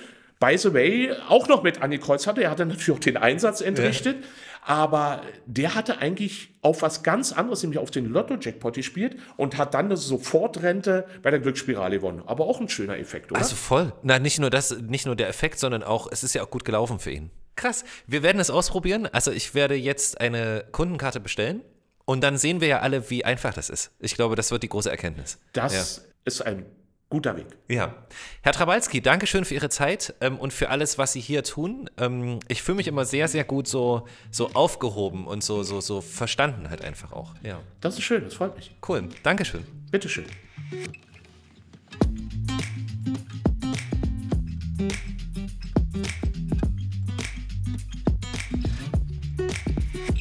by 0.42 0.58
the 0.58 0.74
way, 0.74 1.14
auch 1.28 1.46
noch 1.46 1.62
mit 1.62 1.80
angekreuzt 1.80 2.26
hatte. 2.26 2.42
Er 2.42 2.50
hatte 2.50 2.66
natürlich 2.66 2.90
auch 2.90 2.98
den 2.98 3.16
Einsatz 3.16 3.60
entrichtet. 3.60 4.16
Ja. 4.20 4.26
Aber 4.64 5.22
der 5.46 5.74
hatte 5.74 5.98
eigentlich 5.98 6.50
auf 6.62 6.82
was 6.82 7.02
ganz 7.02 7.32
anderes, 7.32 7.62
nämlich 7.62 7.78
auf 7.78 7.90
den 7.90 8.06
Lotto-Jackpot 8.06 8.74
gespielt 8.74 9.16
und 9.36 9.56
hat 9.56 9.74
dann 9.74 9.86
eine 9.86 9.96
Sofortrente 9.96 11.06
bei 11.22 11.30
der 11.30 11.38
Glücksspirale 11.40 11.96
gewonnen. 11.96 12.22
Aber 12.26 12.46
auch 12.46 12.60
ein 12.60 12.68
schöner 12.68 12.98
Effekt, 12.98 13.30
oder? 13.30 13.40
Also 13.40 13.54
voll. 13.54 13.92
Na, 14.02 14.18
nicht 14.18 14.40
nur 14.40 14.50
das, 14.50 14.76
nicht 14.76 15.06
nur 15.06 15.16
der 15.16 15.28
Effekt, 15.28 15.60
sondern 15.60 15.84
auch, 15.84 16.08
es 16.10 16.24
ist 16.24 16.34
ja 16.34 16.42
auch 16.42 16.50
gut 16.50 16.64
gelaufen 16.64 16.98
für 16.98 17.10
ihn. 17.10 17.30
Krass. 17.54 17.84
Wir 18.06 18.22
werden 18.24 18.40
es 18.40 18.50
ausprobieren. 18.50 19.06
Also 19.06 19.30
ich 19.30 19.54
werde 19.54 19.74
jetzt 19.76 20.20
eine 20.20 20.64
Kundenkarte 20.72 21.20
bestellen 21.20 21.62
und 22.04 22.22
dann 22.22 22.36
sehen 22.36 22.60
wir 22.60 22.68
ja 22.68 22.80
alle, 22.80 23.10
wie 23.10 23.24
einfach 23.24 23.54
das 23.54 23.68
ist. 23.68 23.92
Ich 24.00 24.14
glaube, 24.14 24.34
das 24.34 24.50
wird 24.50 24.62
die 24.64 24.68
große 24.68 24.90
Erkenntnis. 24.90 25.38
Das 25.52 25.96
ja. 25.96 26.04
ist 26.24 26.42
ein 26.42 26.66
guter 27.12 27.36
Weg. 27.36 27.44
Ja. 27.68 27.94
Herr 28.40 28.52
Trabalski, 28.52 29.02
danke 29.02 29.26
schön 29.26 29.44
für 29.44 29.52
Ihre 29.52 29.68
Zeit 29.68 30.14
ähm, 30.22 30.38
und 30.38 30.50
für 30.50 30.70
alles, 30.70 30.96
was 30.96 31.12
Sie 31.12 31.20
hier 31.20 31.44
tun. 31.44 31.90
Ähm, 31.98 32.40
ich 32.48 32.62
fühle 32.62 32.76
mich 32.76 32.88
immer 32.88 33.04
sehr, 33.04 33.28
sehr 33.28 33.44
gut 33.44 33.68
so, 33.68 34.06
so 34.30 34.48
aufgehoben 34.54 35.26
und 35.26 35.44
so, 35.44 35.62
so, 35.62 35.82
so 35.82 36.00
verstanden 36.00 36.70
halt 36.70 36.82
einfach 36.82 37.12
auch. 37.12 37.34
Ja. 37.42 37.60
Das 37.82 37.98
ist 37.98 38.04
schön, 38.04 38.24
das 38.24 38.32
freut 38.32 38.56
mich. 38.56 38.74
Cool. 38.88 39.10
Dankeschön. 39.22 39.62
Bitteschön. 39.90 40.24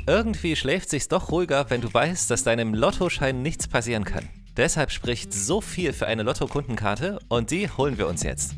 Irgendwie 0.08 0.58
schläft 0.58 0.90
sich's 0.90 1.08
doch 1.08 1.32
ruhiger, 1.32 1.70
wenn 1.70 1.80
du 1.80 1.94
weißt, 1.94 2.30
dass 2.30 2.44
deinem 2.44 2.74
Lottoschein 2.74 3.42
nichts 3.42 3.70
passieren 3.70 4.04
kann. 4.04 4.28
Deshalb 4.58 4.92
spricht 4.92 5.34
so 5.34 5.62
viel 5.62 5.94
für 5.94 6.08
eine 6.08 6.24
Lotto-Kundenkarte 6.24 7.20
und 7.30 7.52
die 7.52 7.70
holen 7.70 7.98
wir 7.98 8.08
uns 8.08 8.22
jetzt. 8.24 8.56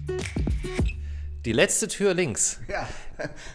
Die 1.45 1.53
letzte 1.53 1.87
Tür 1.87 2.15
links. 2.15 2.59
Ja. 2.67 2.87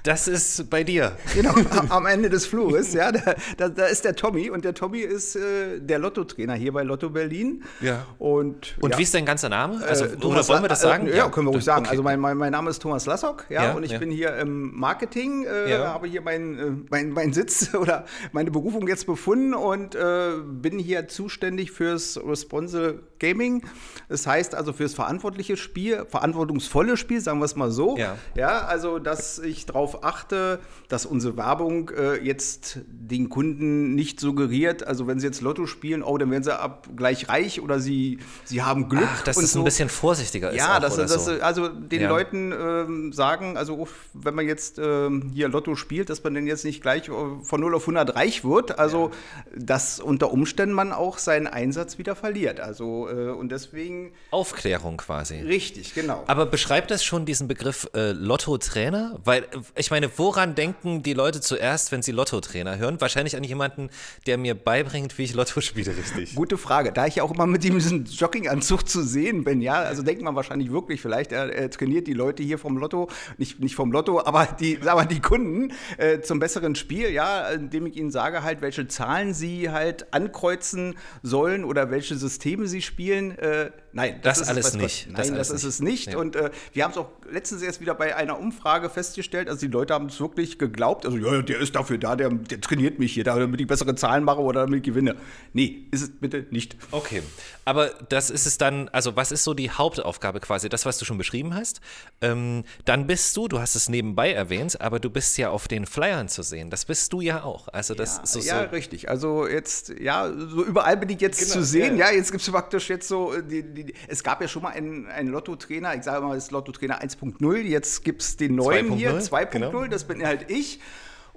Das 0.02 0.28
ist 0.28 0.70
bei 0.70 0.84
dir. 0.84 1.12
Genau, 1.34 1.54
am 1.88 2.06
Ende 2.06 2.30
des 2.30 2.46
Flures, 2.46 2.92
ja. 2.92 3.12
Da, 3.12 3.34
da, 3.56 3.68
da, 3.68 3.86
ist 3.86 4.04
der 4.04 4.14
Tommy 4.14 4.50
und 4.50 4.64
der 4.64 4.74
Tommy 4.74 5.00
ist 5.00 5.36
äh, 5.36 5.80
der 5.80 5.98
Lotto-Trainer 5.98 6.54
hier 6.54 6.72
bei 6.72 6.82
Lotto 6.82 7.10
Berlin. 7.10 7.64
Ja. 7.80 8.06
Und, 8.18 8.76
und 8.80 8.92
ja. 8.92 8.98
wie 8.98 9.02
ist 9.02 9.14
dein 9.14 9.26
ganzer 9.26 9.48
Name? 9.48 9.82
Also, 9.84 10.06
äh, 10.06 10.16
oder 10.24 10.46
wollen 10.48 10.62
wir 10.62 10.68
das 10.68 10.80
sagen? 10.80 11.08
Äh, 11.08 11.16
ja, 11.16 11.28
können 11.28 11.46
wir 11.46 11.52
ruhig 11.52 11.64
sagen. 11.64 11.82
Okay. 11.82 11.90
Also 11.90 12.02
mein, 12.02 12.20
mein, 12.20 12.36
mein, 12.36 12.52
Name 12.52 12.70
ist 12.70 12.80
Thomas 12.80 13.06
Lassock, 13.06 13.46
ja, 13.48 13.64
ja 13.64 13.72
und 13.72 13.82
ich 13.82 13.98
bin 13.98 14.10
hier 14.10 14.36
im 14.36 14.78
Marketing, 14.78 15.44
äh, 15.44 15.76
habe 15.78 16.06
hier 16.06 16.22
meinen 16.22 16.58
äh, 16.58 16.86
mein, 16.90 17.10
mein 17.10 17.32
Sitz 17.32 17.74
oder 17.78 18.04
meine 18.32 18.50
Berufung 18.50 18.86
jetzt 18.88 19.06
befunden 19.06 19.54
und 19.54 19.94
äh, 19.94 20.32
bin 20.44 20.78
hier 20.78 21.08
zuständig 21.08 21.72
fürs 21.72 22.18
Responsible 22.24 23.02
Gaming. 23.18 23.62
Das 24.08 24.26
heißt 24.26 24.54
also 24.54 24.72
fürs 24.72 24.94
verantwortliche 24.94 25.56
Spiel, 25.56 26.04
verantwortungsvolle 26.08 26.96
Spiel, 26.96 27.20
sagen 27.20 27.40
wir 27.40 27.44
es 27.44 27.56
mal 27.56 27.70
so. 27.70 27.96
Ja. 27.96 28.16
ja 28.34 28.66
also 28.66 28.98
dass 28.98 29.40
ich 29.48 29.66
darauf 29.66 30.04
achte, 30.04 30.60
dass 30.88 31.06
unsere 31.06 31.36
Werbung 31.36 31.90
äh, 31.90 32.16
jetzt 32.24 32.80
den 32.86 33.28
Kunden 33.28 33.94
nicht 33.94 34.20
suggeriert, 34.20 34.86
also 34.86 35.06
wenn 35.06 35.20
sie 35.20 35.26
jetzt 35.26 35.40
Lotto 35.40 35.66
spielen, 35.66 36.02
oh, 36.02 36.16
dann 36.18 36.30
werden 36.30 36.44
sie 36.44 36.58
ab 36.58 36.88
gleich 36.96 37.28
reich 37.28 37.60
oder 37.60 37.80
sie, 37.80 38.18
sie 38.44 38.62
haben 38.62 38.88
Glück. 38.88 39.08
Ach, 39.10 39.22
dass 39.22 39.36
es 39.36 39.52
so. 39.52 39.60
ein 39.60 39.64
bisschen 39.64 39.88
vorsichtiger 39.88 40.50
ist. 40.50 40.56
Ja, 40.56 40.80
dass, 40.80 40.96
das, 40.96 41.24
so. 41.24 41.32
also 41.40 41.68
den 41.68 42.02
ja. 42.02 42.08
Leuten 42.08 42.52
ähm, 42.52 43.12
sagen, 43.12 43.56
also 43.56 43.88
wenn 44.14 44.34
man 44.34 44.46
jetzt 44.46 44.78
ähm, 44.78 45.30
hier 45.32 45.48
Lotto 45.48 45.76
spielt, 45.76 46.10
dass 46.10 46.22
man 46.24 46.34
dann 46.34 46.46
jetzt 46.46 46.64
nicht 46.64 46.82
gleich 46.82 47.08
äh, 47.08 47.12
von 47.42 47.60
0 47.60 47.74
auf 47.74 47.82
100 47.82 48.14
reich 48.14 48.44
wird, 48.44 48.78
also 48.78 49.10
ja. 49.10 49.52
dass 49.56 50.00
unter 50.00 50.32
Umständen 50.32 50.74
man 50.74 50.92
auch 50.92 51.18
seinen 51.18 51.46
Einsatz 51.46 51.98
wieder 51.98 52.16
verliert. 52.16 52.60
Also 52.60 53.08
äh, 53.08 53.30
und 53.30 53.50
deswegen. 53.50 54.12
Aufklärung 54.30 54.96
quasi. 54.96 55.36
Richtig, 55.36 55.94
genau. 55.94 56.24
Aber 56.26 56.46
beschreibt 56.46 56.90
das 56.90 57.04
schon 57.04 57.26
diesen 57.26 57.48
Begriff 57.48 57.88
äh, 57.94 58.12
Lotto-Trainer? 58.12 59.18
Weil 59.24 59.37
ich 59.74 59.90
meine, 59.90 60.10
woran 60.16 60.54
denken 60.54 61.02
die 61.02 61.14
Leute 61.14 61.40
zuerst, 61.40 61.92
wenn 61.92 62.02
sie 62.02 62.12
Lotto-Trainer 62.12 62.78
hören? 62.78 63.00
Wahrscheinlich 63.00 63.36
an 63.36 63.44
jemanden, 63.44 63.90
der 64.26 64.38
mir 64.38 64.54
beibringt, 64.54 65.16
wie 65.18 65.24
ich 65.24 65.34
Lotto 65.34 65.60
spiele, 65.60 65.96
richtig. 65.96 66.34
Gute 66.34 66.58
Frage. 66.58 66.92
Da 66.92 67.06
ich 67.06 67.16
ja 67.16 67.22
auch 67.22 67.32
immer 67.32 67.46
mit 67.46 67.64
diesem 67.64 68.04
Jogginganzug 68.04 68.88
zu 68.88 69.02
sehen 69.02 69.44
bin, 69.44 69.60
ja, 69.60 69.74
also 69.74 70.02
denkt 70.02 70.22
man 70.22 70.34
wahrscheinlich 70.34 70.70
wirklich, 70.70 71.00
vielleicht 71.00 71.32
er, 71.32 71.52
er 71.52 71.70
trainiert 71.70 72.06
die 72.06 72.14
Leute 72.14 72.42
hier 72.42 72.58
vom 72.58 72.76
Lotto, 72.78 73.08
nicht, 73.36 73.60
nicht 73.60 73.74
vom 73.74 73.92
Lotto, 73.92 74.24
aber 74.24 74.46
die, 74.46 74.78
aber 74.86 75.04
die 75.04 75.20
Kunden 75.20 75.72
äh, 75.96 76.20
zum 76.20 76.38
besseren 76.38 76.74
Spiel, 76.74 77.10
ja, 77.10 77.48
indem 77.48 77.86
ich 77.86 77.96
ihnen 77.96 78.10
sage 78.10 78.42
halt, 78.42 78.60
welche 78.60 78.88
Zahlen 78.88 79.34
sie 79.34 79.70
halt 79.70 80.12
ankreuzen 80.12 80.96
sollen 81.22 81.64
oder 81.64 81.90
welche 81.90 82.16
Systeme 82.16 82.66
sie 82.66 82.82
spielen. 82.82 83.38
Äh, 83.38 83.70
nein, 83.92 84.20
das, 84.22 84.38
das 84.38 84.48
alles 84.48 84.68
es, 84.68 84.74
nicht. 84.74 85.08
Nein, 85.10 85.34
das, 85.34 85.48
das 85.48 85.64
ist 85.64 85.80
nicht. 85.80 86.00
es 86.00 86.06
nicht. 86.06 86.12
Ja. 86.12 86.18
Und 86.18 86.36
äh, 86.36 86.50
wir 86.72 86.84
haben 86.84 86.92
es 86.92 86.96
auch 86.96 87.10
letztens 87.30 87.62
erst 87.62 87.80
wieder 87.80 87.94
bei 87.94 88.16
einer 88.16 88.38
Umfrage 88.38 88.90
festgestellt, 88.90 89.27
also 89.34 89.66
die 89.66 89.72
Leute 89.72 89.94
haben 89.94 90.06
es 90.06 90.20
wirklich 90.20 90.58
geglaubt, 90.58 91.06
also 91.06 91.16
ja, 91.18 91.42
der 91.42 91.60
ist 91.60 91.74
dafür 91.74 91.98
da, 91.98 92.16
der, 92.16 92.30
der 92.30 92.60
trainiert 92.60 92.98
mich 92.98 93.12
hier, 93.12 93.24
damit 93.24 93.60
ich 93.60 93.66
bessere 93.66 93.94
Zahlen 93.94 94.24
mache 94.24 94.40
oder 94.40 94.62
damit 94.62 94.78
ich 94.78 94.82
gewinne. 94.84 95.16
Nee, 95.52 95.86
ist 95.90 96.02
es 96.02 96.10
bitte 96.10 96.46
nicht. 96.50 96.76
Okay, 96.90 97.22
aber 97.68 97.90
das 98.08 98.30
ist 98.30 98.46
es 98.46 98.56
dann, 98.56 98.88
also 98.90 99.14
was 99.14 99.30
ist 99.30 99.44
so 99.44 99.52
die 99.52 99.70
Hauptaufgabe 99.70 100.40
quasi, 100.40 100.70
das, 100.70 100.86
was 100.86 100.96
du 100.96 101.04
schon 101.04 101.18
beschrieben 101.18 101.54
hast? 101.54 101.82
Ähm, 102.22 102.64
dann 102.86 103.06
bist 103.06 103.36
du, 103.36 103.46
du 103.46 103.60
hast 103.60 103.74
es 103.74 103.90
nebenbei 103.90 104.32
erwähnt, 104.32 104.80
aber 104.80 105.00
du 105.00 105.10
bist 105.10 105.36
ja 105.36 105.50
auf 105.50 105.68
den 105.68 105.84
Flyern 105.84 106.28
zu 106.28 106.42
sehen. 106.42 106.70
Das 106.70 106.86
bist 106.86 107.12
du 107.12 107.20
ja 107.20 107.42
auch. 107.42 107.68
Also 107.68 107.94
das 107.94 108.16
ja, 108.16 108.26
so, 108.26 108.40
ja, 108.40 108.60
richtig. 108.62 109.10
Also 109.10 109.46
jetzt, 109.46 109.90
ja, 110.00 110.32
so 110.32 110.64
überall 110.64 110.96
bin 110.96 111.10
ich 111.10 111.20
jetzt 111.20 111.40
genau, 111.40 111.52
zu 111.52 111.62
sehen. 111.62 111.98
Ja, 111.98 112.10
ja 112.10 112.16
jetzt 112.16 112.30
gibt 112.30 112.42
es 112.42 112.50
praktisch 112.50 112.88
jetzt 112.88 113.06
so, 113.06 113.34
äh, 113.34 113.42
die, 113.42 113.62
die, 113.62 113.92
es 114.06 114.24
gab 114.24 114.40
ja 114.40 114.48
schon 114.48 114.62
mal 114.62 114.70
einen, 114.70 115.06
einen 115.06 115.28
Lotto-Trainer, 115.28 115.94
ich 115.94 116.04
sage 116.04 116.24
mal, 116.24 116.36
das 116.36 116.50
Lotto-Trainer 116.50 117.02
1.0, 117.02 117.56
jetzt 117.58 118.02
gibt 118.02 118.22
es 118.22 118.38
den 118.38 118.54
neuen 118.54 118.94
hier, 118.94 119.17
2.0, 119.18 119.50
genau. 119.50 119.86
das 119.86 120.04
bin 120.04 120.24
halt 120.24 120.50
ich. 120.50 120.80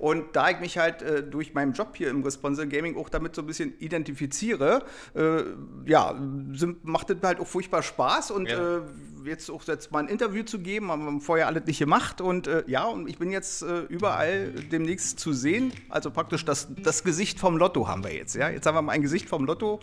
Und 0.01 0.35
da 0.35 0.49
ich 0.49 0.59
mich 0.59 0.79
halt 0.79 1.03
äh, 1.03 1.21
durch 1.21 1.53
meinen 1.53 1.73
Job 1.73 1.95
hier 1.95 2.09
im 2.09 2.23
Responsive 2.23 2.67
Gaming 2.67 2.97
auch 2.97 3.07
damit 3.07 3.35
so 3.35 3.43
ein 3.43 3.45
bisschen 3.45 3.77
identifiziere, 3.77 4.83
äh, 5.13 5.43
ja, 5.85 6.19
sind, 6.53 6.83
macht 6.83 7.11
das 7.11 7.17
halt 7.21 7.39
auch 7.39 7.45
furchtbar 7.45 7.83
Spaß 7.83 8.31
und 8.31 8.49
ja. 8.49 8.77
äh, 8.77 8.81
jetzt 9.25 9.51
auch 9.51 9.63
jetzt 9.67 9.91
mal 9.91 9.99
ein 9.99 10.07
Interview 10.07 10.41
zu 10.41 10.57
geben, 10.57 10.89
haben 10.89 11.05
wir 11.05 11.21
vorher 11.21 11.45
alles 11.45 11.65
nicht 11.65 11.77
gemacht 11.77 12.19
und 12.19 12.47
äh, 12.47 12.63
ja, 12.65 12.85
und 12.85 13.07
ich 13.07 13.19
bin 13.19 13.29
jetzt 13.29 13.61
äh, 13.61 13.81
überall 13.81 14.49
demnächst 14.71 15.19
zu 15.19 15.33
sehen, 15.33 15.71
also 15.89 16.09
praktisch 16.09 16.45
das, 16.45 16.69
das 16.81 17.03
Gesicht 17.03 17.39
vom 17.39 17.55
Lotto 17.57 17.87
haben 17.87 18.03
wir 18.03 18.11
jetzt, 18.11 18.33
ja, 18.33 18.49
jetzt 18.49 18.65
haben 18.65 18.73
wir 18.73 18.81
mal 18.81 18.93
ein 18.93 19.03
Gesicht 19.03 19.29
vom 19.29 19.45
Lotto 19.45 19.81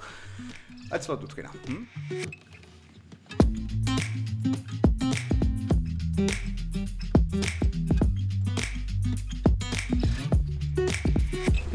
als 0.91 1.07
Lotto-Trainer. 1.07 1.51
Hm? 1.69 1.87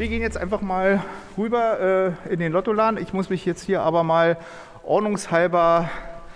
Wir 0.04 0.10
gehen 0.10 0.20
jetzt 0.20 0.36
einfach 0.36 0.60
mal 0.60 1.02
rüber 1.38 2.14
äh, 2.28 2.30
in 2.30 2.38
den 2.38 2.52
Lottoladen. 2.52 3.00
Ich 3.00 3.14
muss 3.14 3.30
mich 3.30 3.46
jetzt 3.46 3.62
hier 3.62 3.80
aber 3.80 4.04
mal 4.04 4.36
ordnungshalber 4.82 5.88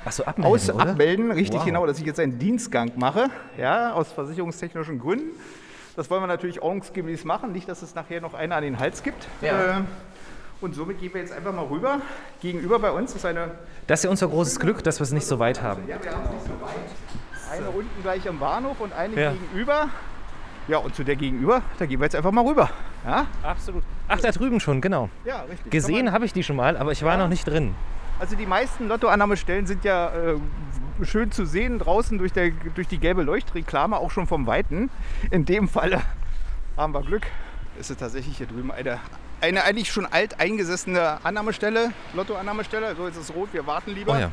so, 0.09 0.25
abmelden, 0.25 0.55
aus, 0.55 0.71
abmelden. 0.71 1.31
Richtig 1.33 1.59
wow. 1.59 1.67
genau, 1.67 1.87
dass 1.87 1.99
ich 1.99 2.07
jetzt 2.07 2.19
einen 2.19 2.39
Dienstgang 2.39 2.93
mache, 2.97 3.29
ja, 3.59 3.93
aus 3.93 4.11
versicherungstechnischen 4.11 4.99
Gründen. 4.99 5.39
Das 5.97 6.09
wollen 6.09 6.23
wir 6.23 6.29
natürlich 6.29 6.63
ordnungsgemäß 6.63 7.25
machen, 7.25 7.53
nicht, 7.53 7.69
dass 7.69 7.83
es 7.83 7.95
nachher 7.95 8.23
noch 8.23 8.33
einer 8.33 8.57
an 8.57 8.63
den 8.63 8.79
Hals 8.79 9.03
gibt. 9.03 9.29
Ja. 9.43 9.81
Äh, 9.81 9.83
und 10.63 10.75
somit 10.75 10.99
gehen 10.99 11.13
wir 11.13 11.21
jetzt 11.21 11.35
einfach 11.35 11.53
mal 11.53 11.67
rüber. 11.67 12.01
Gegenüber 12.41 12.79
bei 12.79 12.91
uns 12.91 13.15
ist 13.15 13.27
eine. 13.27 13.51
Das 13.87 14.01
ist 14.01 14.05
ja 14.05 14.11
unser 14.11 14.29
großes 14.29 14.61
Glück, 14.61 14.83
dass 14.83 14.99
wir 14.99 15.05
es 15.05 15.13
nicht 15.13 15.27
so 15.27 15.39
weit 15.41 15.61
haben. 15.63 15.83
Ja, 15.87 16.03
wir 16.03 16.11
haben 16.11 16.25
es 16.25 16.31
nicht 16.31 16.45
so 16.45 16.53
weit. 16.65 17.59
Eine 17.59 17.69
unten 17.69 18.03
gleich 18.03 18.27
am 18.27 18.39
Bahnhof 18.39 18.81
und 18.81 18.95
eine 18.95 19.21
ja. 19.21 19.33
gegenüber. 19.33 19.91
Ja, 20.69 20.77
und 20.79 20.95
zu 20.95 21.03
der 21.03 21.17
gegenüber, 21.17 21.63
da 21.79 21.87
gehen 21.87 21.99
wir 21.99 22.05
jetzt 22.05 22.15
einfach 22.15 22.31
mal 22.31 22.45
rüber. 22.47 22.69
Ja? 23.09 23.27
Absolut. 23.43 23.83
Ach, 24.07 24.21
da 24.21 24.31
drüben 24.31 24.61
schon, 24.61 24.81
genau. 24.81 25.09
Ja, 25.25 25.43
richtig. 25.43 25.71
Gesehen 25.71 26.13
habe 26.13 26.27
ich 26.27 26.33
die 26.33 26.43
schon 26.43 26.57
mal, 26.57 26.77
aber 26.77 26.93
ich 26.93 27.03
war 27.03 27.13
ja. 27.13 27.19
noch 27.19 27.29
nicht 27.29 27.47
drin. 27.47 27.75
Also 28.19 28.37
die 28.37 28.47
meisten 28.47 28.89
Lottoannahmestellen 28.89 29.67
sind 29.67 29.85
ja 29.85 30.09
äh, 30.09 30.37
schön 31.05 31.31
zu 31.33 31.47
sehen 31.47 31.79
draußen 31.79 32.19
durch, 32.19 32.33
der, 32.33 32.51
durch 32.75 32.89
die 32.89 32.99
gelbe 32.99 33.23
Leuchtreklame, 33.23 33.97
auch 33.97 34.11
schon 34.11 34.27
vom 34.27 34.47
Weiten. 34.47 34.91
In 35.31 35.45
dem 35.45 35.69
Fall 35.69 36.03
haben 36.77 36.93
wir 36.93 37.03
Glück. 37.03 37.23
Ist 37.81 37.91
es 37.91 37.97
tatsächlich 37.97 38.37
hier 38.37 38.47
drüben 38.47 38.73
eine 38.73 38.99
eine 39.41 39.65
eigentlich 39.65 39.91
schon 39.93 40.05
alt 40.07 40.41
eingesessene 40.41 41.25
Annahmestelle, 41.25 41.93
Lottoannahmestelle. 42.15 42.97
So, 42.97 43.07
jetzt 43.07 43.17
ist 43.17 43.31
es 43.31 43.35
rot, 43.35 43.51
wir 43.53 43.67
warten 43.67 43.95
lieber, 43.95 44.15
oh 44.15 44.21
ja. 44.21 44.33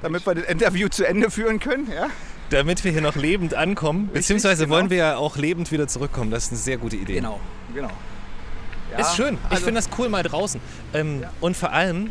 damit 0.00 0.24
wir 0.26 0.34
das 0.34 0.44
Interview 0.44 0.88
zu 0.88 1.04
Ende 1.04 1.30
führen 1.30 1.58
können. 1.58 1.90
Ja? 1.92 2.06
Damit 2.50 2.84
wir 2.84 2.92
hier 2.92 3.00
noch 3.00 3.16
lebend 3.16 3.54
ankommen, 3.54 4.02
Richtig, 4.02 4.14
beziehungsweise 4.14 4.64
genau. 4.64 4.76
wollen 4.76 4.90
wir 4.90 4.96
ja 4.96 5.16
auch 5.16 5.36
lebend 5.36 5.72
wieder 5.72 5.88
zurückkommen. 5.88 6.30
Das 6.30 6.44
ist 6.44 6.52
eine 6.52 6.58
sehr 6.58 6.76
gute 6.76 6.96
Idee. 6.96 7.14
Genau, 7.14 7.40
genau. 7.74 7.90
Ja, 8.98 9.06
ist 9.06 9.16
schön. 9.16 9.34
Ich 9.34 9.50
also, 9.50 9.64
finde 9.64 9.80
das 9.80 9.90
cool 9.98 10.08
mal 10.08 10.22
draußen. 10.22 10.60
Ähm, 10.92 11.22
ja. 11.22 11.30
Und 11.40 11.56
vor 11.56 11.72
allem, 11.72 12.10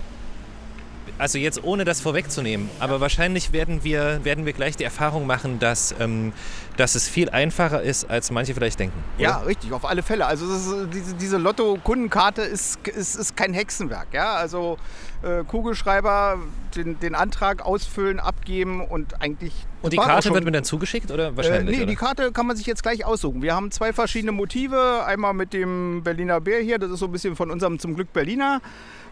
also 1.17 1.37
jetzt 1.37 1.63
ohne 1.63 1.85
das 1.85 2.01
vorwegzunehmen, 2.01 2.69
aber 2.79 2.99
wahrscheinlich 2.99 3.53
werden 3.53 3.83
wir, 3.83 4.23
werden 4.23 4.45
wir 4.45 4.53
gleich 4.53 4.75
die 4.75 4.83
Erfahrung 4.83 5.27
machen, 5.27 5.59
dass, 5.59 5.93
ähm, 5.99 6.33
dass 6.77 6.95
es 6.95 7.07
viel 7.07 7.29
einfacher 7.29 7.81
ist, 7.81 8.09
als 8.09 8.31
manche 8.31 8.53
vielleicht 8.53 8.79
denken. 8.79 8.97
Oder? 9.17 9.23
Ja, 9.23 9.37
richtig, 9.37 9.71
auf 9.73 9.85
alle 9.85 10.03
Fälle. 10.03 10.25
Also 10.25 10.45
ist, 10.45 10.93
diese, 10.93 11.15
diese 11.15 11.37
Lotto-Kundenkarte 11.37 12.41
ist, 12.41 12.87
ist, 12.87 13.15
ist 13.15 13.37
kein 13.37 13.53
Hexenwerk. 13.53 14.07
Ja? 14.11 14.33
Also 14.33 14.77
äh, 15.21 15.43
Kugelschreiber, 15.43 16.39
den, 16.75 16.99
den 16.99 17.15
Antrag 17.15 17.63
ausfüllen, 17.63 18.19
abgeben 18.19 18.85
und 18.85 19.21
eigentlich. 19.21 19.53
Und 19.81 19.93
die 19.93 19.97
Karte 19.97 20.33
wird 20.33 20.45
mir 20.45 20.51
dann 20.51 20.63
zugeschickt 20.63 21.11
oder 21.11 21.35
wahrscheinlich? 21.37 21.75
Äh, 21.75 21.77
nee, 21.77 21.83
oder? 21.83 21.91
die 21.91 21.95
Karte 21.95 22.31
kann 22.31 22.47
man 22.47 22.55
sich 22.55 22.65
jetzt 22.65 22.83
gleich 22.83 23.05
aussuchen. 23.05 23.41
Wir 23.41 23.53
haben 23.53 23.69
zwei 23.71 23.93
verschiedene 23.93 24.31
Motive. 24.31 25.03
Einmal 25.05 25.33
mit 25.33 25.53
dem 25.53 26.01
Berliner 26.03 26.41
Bär 26.41 26.61
hier, 26.61 26.79
das 26.79 26.91
ist 26.91 26.99
so 26.99 27.05
ein 27.05 27.11
bisschen 27.11 27.35
von 27.35 27.51
unserem 27.51 27.79
zum 27.79 27.95
Glück 27.95 28.11
Berliner 28.13 28.61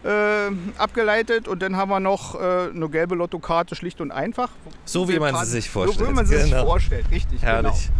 äh, 0.04 0.50
abgeleitet. 0.78 1.48
Und 1.48 1.62
dann 1.62 1.76
haben 1.76 1.90
wir 1.90 2.00
noch 2.00 2.34
äh, 2.34 2.70
eine 2.74 2.88
gelbe 2.88 3.14
Lottokarte, 3.14 3.74
schlicht 3.74 4.00
und 4.00 4.10
einfach. 4.10 4.50
So 4.84 5.08
wie 5.08 5.18
man 5.18 5.36
sie 5.44 5.50
sich 5.50 5.70
vorstellt. 5.70 5.98
So 5.98 6.08
wie 6.08 6.14
man 6.14 6.26
sie 6.26 6.34
genau. 6.34 6.46
sich 6.46 6.56
vorstellt, 6.56 7.10
richtig. 7.10 7.42
Herrlich. 7.42 7.90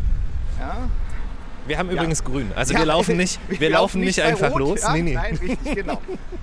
Genau. 0.58 0.68
Ja. 0.68 0.88
Wir 1.66 1.78
haben 1.78 1.90
übrigens 1.90 2.18
ja. 2.20 2.24
grün. 2.24 2.50
Also 2.56 2.72
ja, 2.72 2.80
wir 2.80 2.86
laufen 2.86 3.16
nicht, 3.16 3.38
wir, 3.48 3.60
wir 3.60 3.70
laufen 3.70 4.00
nicht, 4.00 4.20
einfach 4.20 4.50
Rot, 4.50 4.58
los. 4.58 4.82
Ja? 4.82 4.92
Nee, 4.94 5.02
nee. 5.02 5.14
Nein, 5.14 5.36
richtig, 5.36 5.74
genau. 5.76 6.00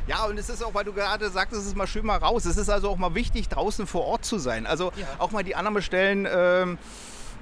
Ja, 0.07 0.25
und 0.25 0.39
es 0.39 0.49
ist 0.49 0.63
auch, 0.63 0.73
weil 0.73 0.85
du 0.85 0.93
gerade 0.93 1.29
sagst, 1.29 1.53
es 1.53 1.65
ist 1.65 1.75
mal 1.75 1.87
schön 1.87 2.05
mal 2.05 2.17
raus. 2.17 2.45
Es 2.45 2.57
ist 2.57 2.69
also 2.69 2.89
auch 2.89 2.97
mal 2.97 3.13
wichtig, 3.15 3.49
draußen 3.49 3.85
vor 3.85 4.05
Ort 4.05 4.25
zu 4.25 4.39
sein. 4.39 4.65
Also 4.65 4.91
auch 5.17 5.31
mal 5.31 5.43
die 5.43 5.55
anderen 5.55 5.81
Stellen 5.81 6.27
ähm, 6.31 6.77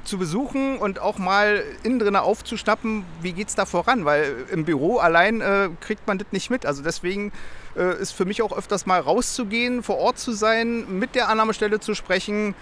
zu 0.08 0.18
besuchen 0.18 0.78
und 0.78 1.00
auch 1.00 1.18
mal 1.18 1.64
innen 1.84 2.00
drin 2.00 2.16
aufzuschnappen, 2.16 3.06
wie 3.22 3.34
geht 3.34 3.50
es 3.50 3.56
da 3.56 3.66
voran? 3.66 4.06
Weil 4.06 4.46
im 4.52 4.66
Büro 4.66 4.98
allein 4.98 5.42
äh, 5.42 5.70
kriegt 5.82 6.08
man 6.08 6.18
das 6.18 6.28
nicht 6.32 6.50
mit. 6.50 6.66
Also 6.66 6.82
deswegen 6.82 7.32
äh, 7.76 8.02
ist 8.02 8.12
für 8.12 8.26
mich 8.26 8.42
auch 8.42 8.58
öfters 8.58 8.86
mal 8.86 9.00
rauszugehen, 9.00 9.84
vor 9.84 9.98
Ort 9.98 10.18
zu 10.18 10.32
sein, 10.32 11.00
mit 11.00 11.16
der 11.16 11.30
Annahmestelle 11.30 11.80
zu 11.80 11.94
sprechen 11.94 12.56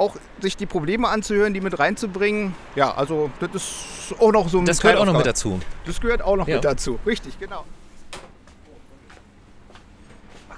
auch 0.00 0.16
sich 0.40 0.56
die 0.56 0.64
Probleme 0.64 1.08
anzuhören, 1.08 1.52
die 1.52 1.60
mit 1.60 1.78
reinzubringen. 1.78 2.54
Ja, 2.74 2.94
also 2.94 3.30
das 3.38 3.54
ist 3.54 4.14
auch 4.18 4.32
noch 4.32 4.48
so 4.48 4.58
ein 4.58 4.64
Das 4.64 4.80
gehört 4.80 4.98
auch 4.98 5.04
noch 5.04 5.16
mit 5.16 5.26
dazu. 5.26 5.60
Das 5.84 6.00
gehört 6.00 6.22
auch 6.22 6.36
noch 6.36 6.48
ja. 6.48 6.54
mit 6.54 6.64
dazu. 6.64 6.98
Richtig, 7.06 7.38
genau. 7.38 7.64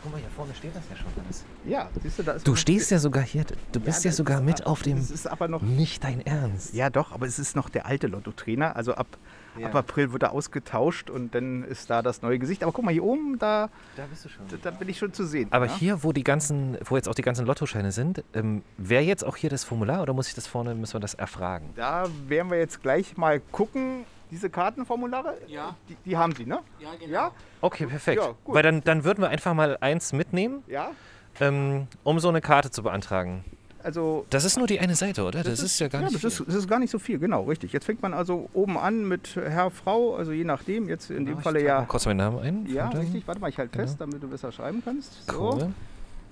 Guck 0.03 0.13
mal, 0.13 0.19
hier 0.19 0.31
vorne 0.31 0.55
steht 0.55 0.75
das 0.75 0.83
ja 0.91 0.97
schon 0.97 1.07
alles. 1.25 1.45
Ja, 1.65 1.89
siehst 2.03 2.19
du, 2.19 2.23
da 2.23 2.33
ist 2.33 2.47
Du 2.47 2.57
stehst 2.57 2.91
ja 2.91 2.99
sogar 2.99 3.23
hier, 3.23 3.45
du 3.73 3.81
bist 3.81 4.05
ja, 4.05 4.11
ja 4.11 4.15
sogar 4.15 4.41
mit 4.41 4.67
auf 4.67 4.83
dem. 4.83 4.97
Das 4.97 5.11
ist 5.11 5.27
aber 5.27 5.49
noch. 5.49 5.63
Nicht 5.63 6.03
dein 6.03 6.21
Ernst. 6.21 6.75
Ja, 6.75 6.91
doch, 6.91 7.13
aber 7.13 7.27
es 7.27 7.39
ist 7.39 7.55
noch 7.55 7.69
der 7.69 7.87
alte 7.87 8.09
Lotto-Trainer. 8.09 8.75
Also 8.75 8.95
ab 8.95 9.19
ja. 9.59 9.67
Ab 9.67 9.75
April 9.75 10.13
wird 10.13 10.23
er 10.23 10.33
ausgetauscht 10.33 11.11
und 11.11 11.35
dann 11.35 11.63
ist 11.65 11.91
da 11.91 12.01
das 12.03 12.23
neue 12.23 12.39
Gesicht. 12.39 12.63
Aber 12.63 12.73
guck 12.73 12.85
mal, 12.85 12.93
hier 12.93 13.05
oben, 13.05 13.39
da, 13.39 13.69
da, 13.97 14.07
bist 14.07 14.25
du 14.25 14.29
schon. 14.29 14.47
da, 14.49 14.57
da 14.63 14.71
bin 14.71 14.89
ich 14.89 14.99
schon 14.99 15.13
zu 15.13 15.27
sehen. 15.27 15.49
Aber 15.51 15.67
ja? 15.67 15.77
hier, 15.77 16.03
wo 16.03 16.13
die 16.13 16.25
ganzen, 16.25 16.79
wo 16.85 16.97
jetzt 16.97 17.09
auch 17.09 17.15
die 17.15 17.23
ganzen 17.23 17.47
Lottoscheine 17.47 17.93
sind, 17.93 18.25
ähm, 18.33 18.63
wäre 18.79 19.03
jetzt 19.03 19.25
auch 19.25 19.37
hier 19.37 19.51
das 19.51 19.65
Formular 19.65 20.03
oder 20.03 20.15
muss 20.15 20.29
ich 20.29 20.35
das 20.35 20.47
vorne, 20.47 20.75
müssen 20.75 20.95
wir 20.95 21.01
das 21.01 21.15
erfragen? 21.15 21.71
Da 21.77 22.07
werden 22.29 22.51
wir 22.51 22.59
jetzt 22.59 22.83
gleich 22.83 23.17
mal 23.17 23.41
gucken. 23.41 24.05
Diese 24.33 24.49
Kartenformulare, 24.49 25.37
ja. 25.47 25.77
die, 25.91 25.97
die 26.07 26.17
haben 26.17 26.35
Sie, 26.35 26.47
ne? 26.47 26.61
Ja, 26.81 26.89
genau. 26.99 27.13
Ja? 27.13 27.33
Okay, 27.61 27.85
perfekt. 27.85 28.23
Ja, 28.23 28.35
Weil 28.47 28.63
dann, 28.63 28.83
dann 28.83 29.05
würden 29.05 29.21
wir 29.21 29.29
einfach 29.29 29.53
mal 29.53 29.77
eins 29.83 30.15
mitnehmen, 30.15 30.65
ja? 30.67 30.93
ähm, 31.39 31.87
um 32.03 32.19
so 32.19 32.31
eine 32.31 32.41
Karte 32.41 32.71
zu 32.71 32.83
beantragen. 32.83 33.45
Also 33.83 34.25
das 34.31 34.47
ist 34.47 34.57
nur 34.57 34.67
die 34.67 34.81
eine 34.81 34.95
Seite, 34.95 35.25
oder? 35.25 35.43
Das, 35.43 35.45
das 35.45 35.59
ist, 35.59 35.73
ist, 35.73 35.81
ja 35.81 35.89
gar 35.89 36.01
ja, 36.01 36.09
nicht 36.09 36.15
das 36.25 36.37
viel. 36.37 36.47
Ist, 36.47 36.49
das 36.49 36.55
ist 36.55 36.69
gar 36.69 36.79
nicht 36.79 36.91
so 36.91 36.99
viel, 36.99 37.19
genau, 37.19 37.43
richtig. 37.43 37.75
Jetzt 37.75 37.85
fängt 37.85 38.01
man 38.01 38.15
also 38.15 38.49
oben 38.55 38.79
an 38.79 39.07
mit 39.07 39.37
Herr, 39.37 39.71
Frau, 39.71 40.15
also 40.15 40.33
je 40.33 40.45
nachdem. 40.45 40.89
Jetzt 40.89 41.11
in 41.11 41.27
dem 41.27 41.39
Falle 41.39 41.63
ja. 41.63 41.83
Kurz 41.83 42.07
meinen 42.07 42.17
Namen 42.17 42.39
ein. 42.39 42.67
Ja, 42.73 42.89
richtig. 42.89 43.27
Warte 43.27 43.39
mal, 43.39 43.51
ich 43.51 43.59
halte 43.59 43.73
genau. 43.73 43.85
fest, 43.85 44.01
damit 44.01 44.23
du 44.23 44.29
besser 44.29 44.51
schreiben 44.51 44.81
kannst. 44.83 45.27
So. 45.31 45.53
Cool. 45.53 45.75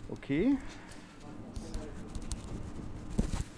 Okay. 0.08 0.56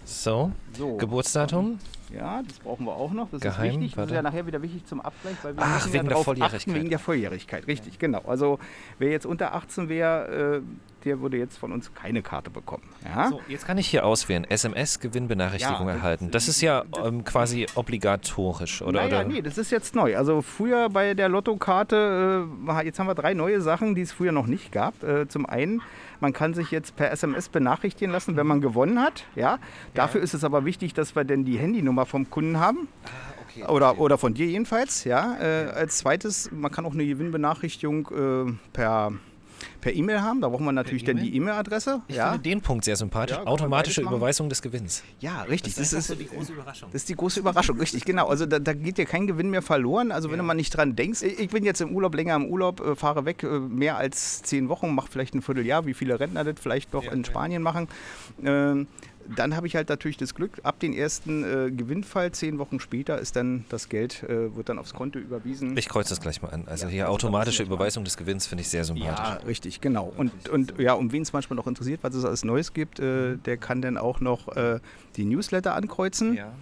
So. 0.05 0.51
so. 0.77 0.97
Geburtsdatum. 0.97 1.79
Ja, 2.15 2.43
das 2.43 2.59
brauchen 2.59 2.87
wir 2.87 2.95
auch 2.95 3.13
noch. 3.13 3.29
Das 3.31 3.41
Geheim, 3.41 3.71
ist 3.71 3.81
wichtig. 3.81 3.95
Das 3.95 4.07
ist 4.07 4.13
ja 4.13 4.23
nachher 4.23 4.47
wieder 4.47 4.63
wichtig 4.63 4.85
zum 4.87 5.01
Abgleich, 5.01 5.37
weil 5.43 5.57
wir 5.57 5.63
Ach, 5.63 5.75
müssen 5.75 5.93
wegen 5.93 6.05
ja 6.05 6.09
der 6.15 6.19
Volljährigkeit. 6.19 6.61
Achten, 6.61 6.75
wegen 6.75 6.91
der 6.91 6.99
Volljährigkeit, 6.99 7.67
richtig, 7.67 7.99
genau. 7.99 8.23
Also 8.27 8.59
wer 8.99 9.11
jetzt 9.11 9.27
unter 9.27 9.55
18 9.55 9.89
wäre, 9.89 10.59
äh, 10.59 10.63
der 11.05 11.21
würde 11.21 11.37
jetzt 11.37 11.59
von 11.59 11.73
uns 11.73 11.93
keine 11.95 12.23
Karte 12.23 12.51
bekommen. 12.51 12.85
Ja? 13.05 13.29
So, 13.29 13.41
jetzt 13.49 13.67
kann 13.67 13.79
ich 13.79 13.89
hier 13.89 14.05
auswählen, 14.05 14.45
SMS-Gewinnbenachrichtigung 14.45 15.89
ja, 15.89 15.95
erhalten. 15.95 16.31
Das 16.31 16.49
ist 16.49 16.61
ja 16.61 16.85
ähm, 17.05 17.25
quasi 17.25 17.67
obligatorisch, 17.75 18.83
oder? 18.83 19.05
Naja, 19.05 19.21
oder? 19.21 19.29
nee, 19.29 19.43
das 19.43 19.59
ist 19.59 19.71
jetzt 19.71 19.95
neu. 19.95 20.17
Also 20.17 20.43
früher 20.43 20.89
bei 20.89 21.15
der 21.15 21.29
Lottokarte, 21.29 22.47
äh, 22.69 22.85
jetzt 22.85 22.99
haben 22.99 23.07
wir 23.07 23.15
drei 23.15 23.35
neue 23.35 23.61
Sachen, 23.61 23.95
die 23.95 24.03
es 24.03 24.13
früher 24.13 24.33
noch 24.33 24.47
nicht 24.47 24.73
gab. 24.73 25.03
Äh, 25.03 25.29
zum 25.29 25.47
einen, 25.47 25.83
man 26.21 26.33
kann 26.33 26.55
sich 26.55 26.71
jetzt 26.71 26.97
per 26.97 27.11
SMS 27.11 27.49
benachrichtigen 27.49 28.13
lassen, 28.13 28.37
wenn 28.37 28.47
man 28.47 28.61
gewonnen 28.61 29.01
hat. 29.01 29.25
Ja? 29.35 29.59
Dafür 29.95 30.21
ja. 30.21 30.25
ist 30.25 30.35
es 30.35 30.45
aber 30.45 30.65
wichtig, 30.65 30.95
dass 30.95 31.17
wir 31.17 31.25
denn 31.25 31.45
die 31.45 31.59
Handynummer 31.59 32.07
vom 32.07 32.31
Kunden 32.31 32.61
haben. 32.61 32.89
Ah, 33.05 33.09
okay, 33.43 33.65
oder, 33.65 33.99
oder 33.99 34.19
von 34.19 34.35
dir 34.35 34.47
jedenfalls. 34.47 35.05
Ja? 35.05 35.37
Äh, 35.41 35.71
als 35.71 35.99
zweites, 35.99 36.51
man 36.53 36.71
kann 36.71 36.87
auch 36.87 36.93
eine 36.93 37.07
Gewinnbenachrichtigung 37.07 38.09
äh, 38.09 38.53
per 38.73 39.13
per 39.81 39.95
E-Mail 39.95 40.23
haben. 40.23 40.41
Da 40.41 40.49
brauchen 40.49 40.65
wir 40.65 40.73
natürlich 40.73 41.03
e 41.03 41.07
dann 41.07 41.17
die 41.17 41.35
E-Mail-Adresse. 41.37 42.03
Ich 42.09 42.17
ja. 42.17 42.33
finde 42.33 42.43
den 42.49 42.61
Punkt 42.61 42.85
sehr 42.85 42.97
sympathisch. 42.97 43.37
Ja, 43.37 43.47
Automatische 43.47 44.03
Überweisung 44.03 44.49
des 44.49 44.63
Gewinns. 44.63 45.03
Ja, 45.21 45.43
richtig. 45.43 45.75
Das, 45.75 45.91
das 45.91 46.01
ist, 46.01 46.07
so 46.09 46.15
die 46.15 46.27
große 46.27 46.53
Überraschung. 46.53 46.89
Das 46.93 47.03
ist 47.03 47.09
die 47.09 47.17
große 47.17 47.41
Überraschung, 47.41 47.79
richtig, 47.79 48.05
genau. 48.05 48.29
Also 48.29 48.47
da, 48.47 48.59
da 48.59 48.73
geht 48.73 48.99
ja 48.99 49.05
kein 49.05 49.27
Gewinn 49.27 49.51
mehr 49.51 49.63
verloren. 49.63 50.13
Also 50.13 50.29
wenn 50.29 50.37
ja. 50.37 50.43
du 50.43 50.47
mal 50.47 50.55
nicht 50.55 50.77
dran 50.77 50.97
denkst, 50.97 51.23
ich 51.23 51.49
bin 51.49 51.65
jetzt 51.65 51.81
im 51.81 51.95
Urlaub, 51.95 52.15
länger 52.15 52.37
im 52.37 52.47
Urlaub, 52.47 52.81
äh, 52.81 52.97
fahre 52.97 53.25
weg, 53.25 53.43
äh, 53.43 53.59
mehr 53.59 53.97
als 53.97 54.43
zehn 54.43 54.69
Wochen, 54.69 54.95
mache 54.95 55.11
vielleicht 55.11 55.35
ein 55.35 55.43
Vierteljahr, 55.43 55.87
wie 55.87 55.95
viele 55.95 56.19
Rentner 56.19 56.45
das 56.45 56.57
vielleicht 56.61 56.93
noch 56.93 57.11
in 57.11 57.25
Spanien 57.25 57.63
machen. 57.63 57.89
Ähm, 58.45 58.87
dann 59.29 59.57
habe 59.57 59.67
ich 59.67 59.77
halt 59.77 59.89
natürlich 59.89 60.17
das 60.17 60.35
Glück, 60.35 60.61
ab 60.63 60.81
den 60.81 60.93
ersten 60.93 61.45
äh, 61.45 61.71
Gewinnfall, 61.71 62.33
zehn 62.33 62.59
Wochen 62.59 62.81
später, 62.81 63.19
ist 63.19 63.37
dann 63.37 63.65
das 63.69 63.89
Geld, 63.89 64.23
äh, 64.25 64.55
wird 64.55 64.69
dann 64.69 64.79
aufs 64.79 64.95
Konto 64.95 65.19
überwiesen. 65.19 65.77
Ich 65.77 65.89
kreuze 65.89 66.11
das 66.11 66.21
gleich 66.21 66.43
mal 66.43 66.49
an. 66.49 66.65
Also 66.67 66.87
ja, 66.87 66.93
hier 66.93 67.11
automatische 67.11 67.63
Überweisung 67.63 68.05
des 68.05 68.17
Gewinns 68.17 68.47
finde 68.47 68.63
ich 68.63 68.69
sehr 68.69 68.85
sympathisch. 68.85 69.43
Ja, 69.43 69.47
richtig, 69.47 69.81
genau. 69.81 70.13
Und, 70.17 70.49
und 70.49 70.75
ja, 70.79 70.95
um 70.95 71.13
wen 71.13 71.23
es 71.23 71.33
manchmal 71.33 71.57
noch 71.57 71.67
interessiert, 71.67 72.01
was 72.03 72.15
es 72.15 72.25
alles 72.25 72.45
Neues 72.45 72.73
gibt, 72.73 73.01
äh, 73.01 73.37
der 73.37 73.57
kann 73.57 73.83
dann 73.83 73.97
auch 73.97 74.21
noch 74.21 74.57
äh, 74.57 74.81
die 75.17 75.25
Newsletter 75.25 75.75
ankreuzen. 75.75 76.35
Ja. 76.35 76.53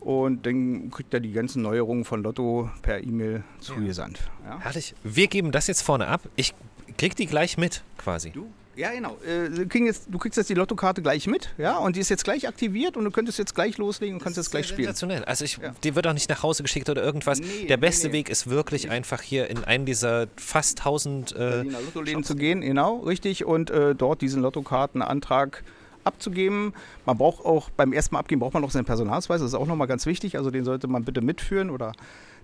Und 0.00 0.46
dann 0.46 0.90
kriegt 0.90 1.12
er 1.12 1.20
die 1.20 1.32
ganzen 1.32 1.62
Neuerungen 1.62 2.04
von 2.04 2.22
Lotto 2.22 2.70
per 2.80 3.02
E-Mail 3.02 3.44
zugesandt. 3.60 4.30
Ja. 4.44 4.58
Herrlich. 4.60 4.94
Wir 5.04 5.26
geben 5.26 5.52
das 5.52 5.66
jetzt 5.66 5.82
vorne 5.82 6.06
ab. 6.06 6.22
Ich 6.36 6.54
krieg 6.96 7.14
die 7.16 7.26
gleich 7.26 7.58
mit, 7.58 7.82
quasi. 7.98 8.30
Du 8.30 8.50
ja, 8.76 8.92
genau. 8.92 9.16
Äh, 9.26 9.48
du, 9.50 9.78
jetzt, 9.78 10.04
du 10.08 10.18
kriegst 10.18 10.36
jetzt 10.36 10.48
die 10.48 10.54
Lottokarte 10.54 11.02
gleich 11.02 11.26
mit, 11.26 11.50
ja, 11.58 11.76
und 11.78 11.96
die 11.96 12.00
ist 12.00 12.08
jetzt 12.08 12.24
gleich 12.24 12.46
aktiviert 12.46 12.96
und 12.96 13.04
du 13.04 13.10
könntest 13.10 13.38
jetzt 13.38 13.54
gleich 13.54 13.78
loslegen 13.78 14.16
und 14.16 14.22
kannst 14.22 14.36
jetzt 14.36 14.50
gleich 14.50 14.66
spielen. 14.66 14.86
Sensationell. 14.86 15.24
Also 15.24 15.44
ich, 15.44 15.58
ja. 15.58 15.74
die 15.82 15.94
wird 15.94 16.06
auch 16.06 16.12
nicht 16.12 16.30
nach 16.30 16.42
Hause 16.42 16.62
geschickt 16.62 16.88
oder 16.88 17.02
irgendwas. 17.02 17.40
Nee, 17.40 17.66
Der 17.66 17.76
beste 17.76 18.06
nee, 18.06 18.12
nee. 18.12 18.18
Weg 18.18 18.28
ist 18.28 18.48
wirklich 18.48 18.84
nee. 18.84 18.90
einfach 18.90 19.22
hier 19.22 19.48
in 19.48 19.64
einen 19.64 19.86
dieser 19.86 20.28
fast 20.36 20.78
1000 20.80 21.34
äh, 21.36 21.62
Lottoläden 21.62 22.24
zu 22.24 22.36
gehen, 22.36 22.60
genau, 22.60 22.98
richtig, 22.98 23.44
und 23.44 23.70
äh, 23.70 23.94
dort 23.94 24.22
diesen 24.22 24.42
Lottokartenantrag 24.42 25.62
abzugeben. 26.04 26.72
Man 27.06 27.18
braucht 27.18 27.44
auch 27.44 27.70
beim 27.70 27.92
ersten 27.92 28.14
Mal 28.14 28.20
abgeben 28.20 28.40
braucht 28.40 28.54
man 28.54 28.62
noch 28.62 28.70
seinen 28.70 28.84
Personalausweis, 28.84 29.40
das 29.40 29.50
ist 29.50 29.54
auch 29.54 29.66
nochmal 29.66 29.88
ganz 29.88 30.06
wichtig. 30.06 30.36
Also 30.36 30.50
den 30.50 30.64
sollte 30.64 30.88
man 30.88 31.04
bitte 31.04 31.20
mitführen 31.20 31.70
oder 31.70 31.92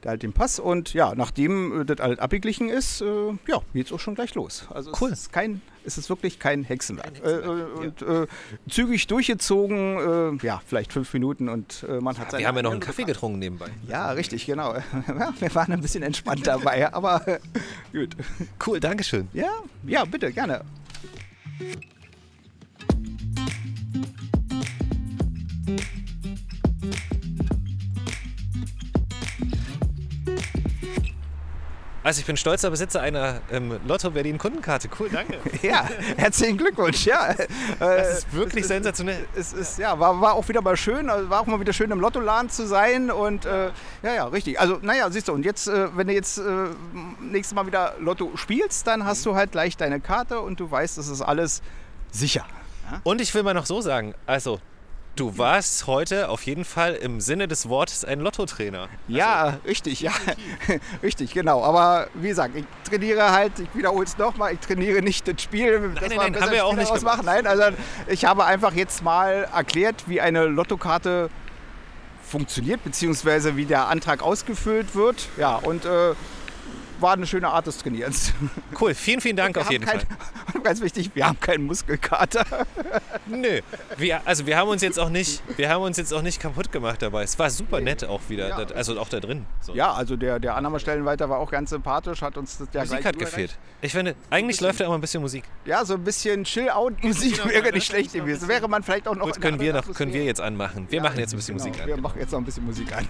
der 0.02 0.10
halt 0.10 0.22
den 0.22 0.32
Pass. 0.32 0.58
Und 0.58 0.94
ja, 0.94 1.14
nachdem 1.14 1.80
äh, 1.80 1.84
das 1.84 2.00
alles 2.00 2.18
abgeglichen 2.18 2.68
ist, 2.68 3.00
äh, 3.00 3.06
ja, 3.48 3.60
geht 3.72 3.86
es 3.86 3.92
auch 3.92 4.00
schon 4.00 4.14
gleich 4.14 4.34
los. 4.34 4.66
Also 4.70 4.92
cool. 5.00 5.10
es 5.10 5.22
ist, 5.22 5.32
kein, 5.32 5.60
es 5.84 5.98
ist 5.98 6.08
wirklich 6.08 6.38
kein 6.38 6.64
Hexenwerk. 6.64 7.22
Kein 7.22 7.32
Hexenwerk 7.32 8.02
äh, 8.02 8.08
und 8.10 8.24
äh, 8.24 8.26
zügig 8.68 9.06
durchgezogen, 9.06 10.38
äh, 10.40 10.46
ja, 10.46 10.60
vielleicht 10.66 10.92
fünf 10.92 11.12
Minuten 11.12 11.48
und 11.48 11.84
äh, 11.88 12.00
man 12.00 12.18
hat 12.18 12.32
ja, 12.32 12.38
Wir 12.38 12.48
haben 12.48 12.56
ja 12.56 12.62
noch 12.62 12.72
einen 12.72 12.80
Kaffee 12.80 13.04
getrunken 13.04 13.38
nebenbei. 13.38 13.70
Ja, 13.88 14.10
richtig, 14.10 14.46
genau. 14.46 14.74
wir 15.38 15.54
waren 15.54 15.72
ein 15.72 15.80
bisschen 15.80 16.02
entspannt 16.02 16.46
dabei, 16.46 16.92
aber 16.92 17.40
gut. 17.92 18.16
Cool, 18.64 18.80
Dankeschön. 18.80 19.28
Ja, 19.32 19.50
ja, 19.86 20.04
bitte, 20.04 20.32
gerne. 20.32 20.62
Also 32.06 32.20
ich 32.20 32.26
bin 32.26 32.36
stolzer 32.36 32.70
Besitzer 32.70 33.00
einer 33.00 33.40
ähm, 33.50 33.80
Lotto 33.84 34.12
Berlin 34.12 34.38
Kundenkarte. 34.38 34.88
Cool, 34.96 35.08
danke. 35.10 35.40
ja, 35.66 35.88
herzlichen 36.16 36.56
Glückwunsch. 36.56 37.04
Ja, 37.04 37.34
das 37.80 38.18
ist 38.18 38.32
wirklich 38.32 38.62
es 38.62 38.68
sensationell. 38.68 39.26
Es, 39.34 39.52
ist, 39.52 39.80
ja, 39.80 39.98
war, 39.98 40.20
war 40.20 40.34
auch 40.34 40.48
wieder 40.48 40.62
mal 40.62 40.76
schön, 40.76 41.10
also 41.10 41.28
war 41.28 41.40
auch 41.40 41.46
mal 41.46 41.58
wieder 41.58 41.72
schön 41.72 41.90
im 41.90 41.98
Lottoladen 41.98 42.48
zu 42.48 42.64
sein 42.64 43.10
und 43.10 43.44
äh, 43.44 43.72
ja, 44.04 44.14
ja, 44.14 44.26
richtig. 44.26 44.60
Also 44.60 44.78
naja, 44.82 45.10
siehst 45.10 45.26
du, 45.26 45.32
und 45.32 45.44
jetzt, 45.44 45.66
äh, 45.66 45.88
wenn 45.96 46.06
du 46.06 46.12
jetzt 46.12 46.38
äh, 46.38 46.42
nächstes 47.20 47.56
Mal 47.56 47.66
wieder 47.66 47.96
Lotto 47.98 48.30
spielst, 48.36 48.86
dann 48.86 49.04
hast 49.04 49.26
mhm. 49.26 49.30
du 49.30 49.34
halt 49.34 49.50
gleich 49.50 49.76
deine 49.76 49.98
Karte 49.98 50.38
und 50.38 50.60
du 50.60 50.70
weißt, 50.70 50.98
das 50.98 51.08
ist 51.08 51.22
alles 51.22 51.60
sicher. 52.12 52.46
Ja? 52.88 53.00
Und 53.02 53.20
ich 53.20 53.34
will 53.34 53.42
mal 53.42 53.52
noch 53.52 53.66
so 53.66 53.80
sagen, 53.80 54.14
also 54.26 54.60
du 55.16 55.38
warst 55.38 55.86
heute 55.86 56.28
auf 56.28 56.42
jeden 56.42 56.64
Fall 56.64 56.94
im 56.94 57.20
Sinne 57.20 57.48
des 57.48 57.68
Wortes 57.68 58.04
ein 58.04 58.20
Lottotrainer. 58.20 58.88
Ja, 59.08 59.44
also, 59.44 59.58
richtig, 59.66 60.00
ja. 60.00 60.12
richtig, 61.02 61.32
genau. 61.32 61.62
Aber 61.64 62.08
wie 62.14 62.28
gesagt, 62.28 62.54
ich 62.54 62.64
trainiere 62.88 63.32
halt, 63.32 63.58
ich 63.58 63.74
wiederhole 63.74 64.04
es 64.04 64.18
nochmal, 64.18 64.52
ich 64.52 64.60
trainiere 64.60 65.02
nicht 65.02 65.26
das 65.26 65.42
Spiel. 65.42 65.80
Nein, 65.80 65.94
nein, 65.94 66.32
nein, 66.32 66.40
haben 66.40 66.52
wir 66.52 66.66
auch 66.66 66.74
nicht 66.74 66.94
gemacht. 66.94 67.22
Nein, 67.24 67.46
also 67.46 67.64
ich 68.06 68.24
habe 68.24 68.44
einfach 68.44 68.74
jetzt 68.74 69.02
mal 69.02 69.48
erklärt, 69.52 70.04
wie 70.06 70.20
eine 70.20 70.44
Lottokarte 70.44 71.30
funktioniert, 72.22 72.84
beziehungsweise 72.84 73.56
wie 73.56 73.64
der 73.64 73.88
Antrag 73.88 74.22
ausgefüllt 74.22 74.94
wird. 74.94 75.28
Ja, 75.38 75.56
und 75.56 75.84
äh, 75.84 76.14
war 77.00 77.12
eine 77.12 77.26
schöne 77.26 77.48
Art 77.48 77.66
des 77.66 77.78
Trainierens. 77.78 78.32
Cool, 78.78 78.94
vielen, 78.94 79.20
vielen 79.20 79.36
Dank 79.36 79.56
auf 79.56 79.70
jeden 79.70 79.84
kein, 79.84 80.00
Fall. 80.00 80.08
Ganz 80.62 80.80
wichtig, 80.82 81.10
wir 81.14 81.26
haben 81.26 81.40
keinen 81.40 81.64
Muskelkater. 81.64 82.44
Nö, 83.26 83.60
wir, 83.96 84.20
also 84.26 84.46
wir 84.46 84.56
haben 84.56 84.68
uns 84.68 84.82
jetzt 84.82 84.98
auch 84.98 85.08
nicht, 85.08 85.42
wir 85.56 85.70
haben 85.70 85.82
uns 85.82 85.96
jetzt 85.96 86.12
auch 86.12 86.20
nicht 86.20 86.40
kaputt 86.40 86.72
gemacht 86.72 87.00
dabei. 87.00 87.22
Es 87.22 87.38
war 87.38 87.48
super 87.48 87.80
nett 87.80 88.04
auch 88.04 88.20
wieder, 88.28 88.48
ja. 88.48 88.56
also 88.74 88.98
auch 89.00 89.08
da 89.08 89.20
drin. 89.20 89.46
So. 89.60 89.74
Ja, 89.74 89.92
also 89.92 90.16
der, 90.16 90.38
der 90.38 90.56
Annahmestellenweiter 90.56 91.30
war 91.30 91.38
auch 91.38 91.50
ganz 91.50 91.70
sympathisch, 91.70 92.20
hat 92.20 92.36
uns 92.36 92.58
das 92.58 92.68
ja 92.72 92.80
Musik 92.82 93.04
hat 93.04 93.18
gefehlt. 93.18 93.56
Ich 93.80 93.92
finde, 93.92 94.14
eigentlich 94.30 94.60
läuft 94.60 94.80
ja 94.80 94.86
immer 94.86 94.96
ein 94.96 95.00
bisschen 95.00 95.22
Musik. 95.22 95.44
Ja, 95.64 95.84
so 95.84 95.94
ein 95.94 96.04
bisschen 96.04 96.44
Chill-Out-Musik 96.44 97.44
wäre 97.46 97.72
nicht 97.72 97.86
schlecht 97.86 98.12
gewesen. 98.12 98.48
Wäre 98.48 98.68
man 98.68 98.82
vielleicht 98.82 99.08
auch 99.08 99.14
noch. 99.14 99.26
Gut, 99.26 99.40
können 99.40 99.60
wir, 99.60 99.72
noch, 99.72 99.92
können 99.94 100.12
wir 100.12 100.24
jetzt 100.24 100.40
anmachen. 100.40 100.86
Wir 100.90 100.98
ja, 100.98 101.02
machen 101.02 101.18
jetzt 101.18 101.32
ein 101.32 101.36
bisschen 101.36 101.56
genau, 101.56 101.68
Musik 101.68 101.82
an. 101.82 101.88
Wir 101.88 101.96
machen 101.96 102.18
jetzt 102.20 102.32
noch 102.32 102.38
ein 102.38 102.44
bisschen 102.44 102.64
Musik 102.64 102.96
an. 102.96 103.06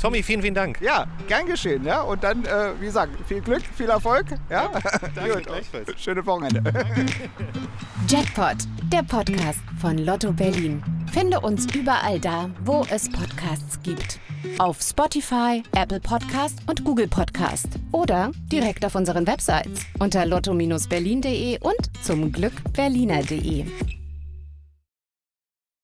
Tommy, 0.00 0.22
vielen, 0.22 0.42
vielen 0.42 0.54
Dank. 0.54 0.80
Ja, 0.80 1.06
gern 1.28 1.46
geschehen. 1.46 1.84
Ja? 1.84 2.02
Und 2.02 2.22
dann, 2.24 2.44
äh, 2.44 2.72
wie 2.80 2.86
gesagt, 2.86 2.95
viel 3.26 3.40
Glück, 3.40 3.62
viel 3.62 3.88
Erfolg. 3.88 4.26
Ja? 4.50 4.70
Danke, 5.14 5.40
gleichfalls. 5.46 5.88
Schöne 6.00 6.24
Wochenende. 6.24 6.62
Jackpot, 8.08 8.56
der 8.92 9.02
Podcast 9.02 9.60
von 9.80 9.98
Lotto 9.98 10.32
Berlin. 10.32 10.82
Finde 11.12 11.40
uns 11.40 11.66
überall 11.74 12.20
da, 12.20 12.50
wo 12.64 12.84
es 12.90 13.10
Podcasts 13.10 13.80
gibt. 13.82 14.18
Auf 14.58 14.80
Spotify, 14.80 15.62
Apple 15.74 16.00
Podcast 16.00 16.58
und 16.66 16.84
Google 16.84 17.08
Podcast. 17.08 17.68
Oder 17.92 18.30
direkt 18.50 18.84
auf 18.84 18.94
unseren 18.94 19.26
Websites 19.26 19.84
unter 19.98 20.24
lotto-berlin.de 20.24 21.58
und 21.60 22.04
zum 22.04 22.32
Glück 22.32 22.52
berliner.de. 22.72 23.66